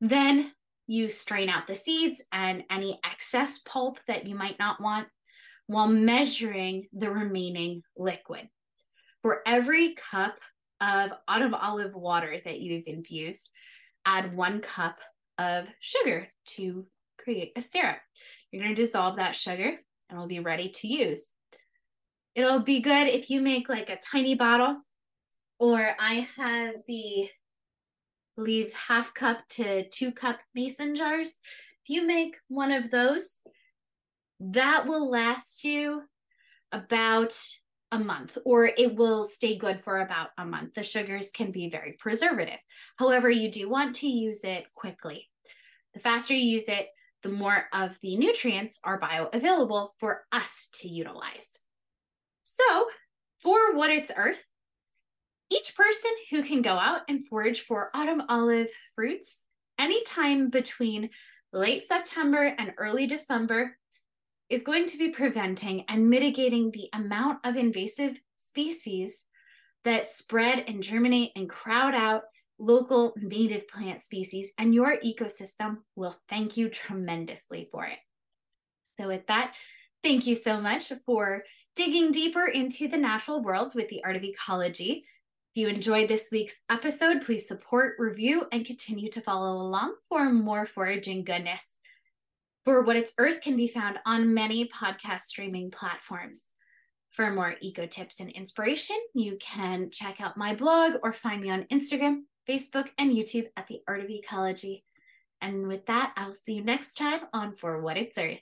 Then 0.00 0.52
you 0.86 1.08
strain 1.08 1.48
out 1.48 1.66
the 1.66 1.74
seeds 1.74 2.22
and 2.32 2.64
any 2.70 2.98
excess 3.04 3.58
pulp 3.58 4.00
that 4.06 4.26
you 4.26 4.34
might 4.34 4.58
not 4.58 4.80
want 4.80 5.06
while 5.66 5.88
measuring 5.88 6.88
the 6.92 7.10
remaining 7.10 7.82
liquid. 7.96 8.48
For 9.22 9.40
every 9.46 9.94
cup 9.94 10.38
of 10.80 11.12
autumn 11.28 11.54
olive 11.54 11.94
water 11.94 12.36
that 12.44 12.60
you've 12.60 12.88
infused, 12.88 13.48
add 14.04 14.36
one 14.36 14.60
cup 14.60 14.98
of 15.38 15.68
sugar 15.78 16.28
to 16.46 16.86
create 17.18 17.52
a 17.56 17.62
syrup. 17.62 17.98
You're 18.50 18.64
going 18.64 18.74
to 18.74 18.82
dissolve 18.82 19.16
that 19.16 19.36
sugar 19.36 19.78
and 20.12 20.18
it'll 20.18 20.28
be 20.28 20.40
ready 20.40 20.68
to 20.68 20.86
use. 20.86 21.30
It'll 22.34 22.60
be 22.60 22.80
good 22.80 23.08
if 23.08 23.30
you 23.30 23.40
make 23.40 23.68
like 23.70 23.88
a 23.88 23.96
tiny 23.96 24.34
bottle, 24.34 24.82
or 25.58 25.94
I 25.98 26.28
have 26.36 26.74
the 26.86 27.30
leave 28.36 28.74
half 28.74 29.14
cup 29.14 29.38
to 29.50 29.88
two 29.88 30.12
cup 30.12 30.40
mason 30.54 30.94
jars. 30.94 31.28
If 31.84 31.88
you 31.88 32.06
make 32.06 32.36
one 32.48 32.72
of 32.72 32.90
those, 32.90 33.38
that 34.38 34.86
will 34.86 35.10
last 35.10 35.64
you 35.64 36.02
about 36.72 37.34
a 37.90 37.98
month 37.98 38.38
or 38.46 38.64
it 38.66 38.94
will 38.96 39.24
stay 39.24 39.56
good 39.56 39.80
for 39.80 40.00
about 40.00 40.28
a 40.38 40.44
month. 40.44 40.74
The 40.74 40.82
sugars 40.82 41.30
can 41.30 41.52
be 41.52 41.68
very 41.68 41.92
preservative. 41.92 42.58
However, 42.96 43.30
you 43.30 43.50
do 43.50 43.68
want 43.68 43.96
to 43.96 44.08
use 44.08 44.44
it 44.44 44.64
quickly. 44.74 45.28
The 45.94 46.00
faster 46.00 46.34
you 46.34 46.52
use 46.52 46.68
it, 46.68 46.88
the 47.22 47.28
more 47.28 47.66
of 47.72 47.98
the 48.00 48.16
nutrients 48.16 48.80
are 48.84 49.00
bioavailable 49.00 49.90
for 49.98 50.22
us 50.32 50.68
to 50.80 50.88
utilize. 50.88 51.48
So, 52.44 52.86
for 53.40 53.74
what 53.74 53.90
it's 53.90 54.12
Earth, 54.16 54.46
each 55.50 55.76
person 55.76 56.10
who 56.30 56.42
can 56.42 56.62
go 56.62 56.72
out 56.72 57.02
and 57.08 57.26
forage 57.26 57.60
for 57.60 57.90
autumn 57.94 58.22
olive 58.28 58.68
fruits 58.94 59.40
anytime 59.78 60.48
between 60.48 61.10
late 61.52 61.86
September 61.86 62.54
and 62.58 62.72
early 62.78 63.06
December 63.06 63.76
is 64.48 64.62
going 64.62 64.86
to 64.86 64.98
be 64.98 65.10
preventing 65.10 65.84
and 65.88 66.08
mitigating 66.08 66.70
the 66.70 66.88
amount 66.92 67.38
of 67.44 67.56
invasive 67.56 68.18
species 68.38 69.22
that 69.84 70.06
spread 70.06 70.64
and 70.68 70.82
germinate 70.82 71.32
and 71.36 71.48
crowd 71.48 71.94
out 71.94 72.22
local 72.62 73.12
native 73.16 73.66
plant 73.66 74.02
species, 74.02 74.52
and 74.56 74.74
your 74.74 74.96
ecosystem 75.04 75.78
will 75.96 76.14
thank 76.28 76.56
you 76.56 76.68
tremendously 76.68 77.68
for 77.72 77.84
it. 77.84 77.98
So, 79.00 79.08
with 79.08 79.26
that, 79.26 79.54
thank 80.02 80.26
you 80.26 80.36
so 80.36 80.60
much 80.60 80.92
for 81.04 81.42
digging 81.74 82.12
deeper 82.12 82.46
into 82.46 82.86
the 82.86 82.96
natural 82.96 83.42
world 83.42 83.74
with 83.74 83.88
the 83.88 84.04
art 84.04 84.16
of 84.16 84.22
ecology. 84.22 85.04
If 85.54 85.60
you 85.60 85.68
enjoyed 85.68 86.08
this 86.08 86.30
week's 86.30 86.60
episode, 86.70 87.22
please 87.22 87.48
support, 87.48 87.96
review, 87.98 88.46
and 88.52 88.64
continue 88.64 89.10
to 89.10 89.20
follow 89.20 89.60
along 89.60 89.96
for 90.08 90.32
more 90.32 90.64
foraging 90.64 91.24
goodness. 91.24 91.72
For 92.64 92.84
What 92.84 92.96
It's 92.96 93.12
Earth 93.18 93.40
can 93.40 93.56
be 93.56 93.66
found 93.66 93.98
on 94.06 94.34
many 94.34 94.68
podcast 94.68 95.22
streaming 95.22 95.72
platforms. 95.72 96.44
For 97.10 97.30
more 97.30 97.56
eco 97.60 97.86
tips 97.86 98.20
and 98.20 98.30
inspiration, 98.30 98.96
you 99.14 99.36
can 99.40 99.90
check 99.90 100.20
out 100.20 100.36
my 100.36 100.54
blog 100.54 100.94
or 101.02 101.12
find 101.12 101.42
me 101.42 101.50
on 101.50 101.64
Instagram, 101.64 102.20
Facebook, 102.48 102.90
and 102.98 103.12
YouTube 103.12 103.48
at 103.56 103.66
The 103.66 103.82
Art 103.86 104.00
of 104.00 104.10
Ecology. 104.10 104.84
And 105.40 105.66
with 105.66 105.86
that, 105.86 106.12
I'll 106.16 106.34
see 106.34 106.54
you 106.54 106.64
next 106.64 106.94
time 106.94 107.22
on 107.32 107.54
For 107.54 107.80
What 107.80 107.96
It's 107.96 108.18
Earth. 108.18 108.38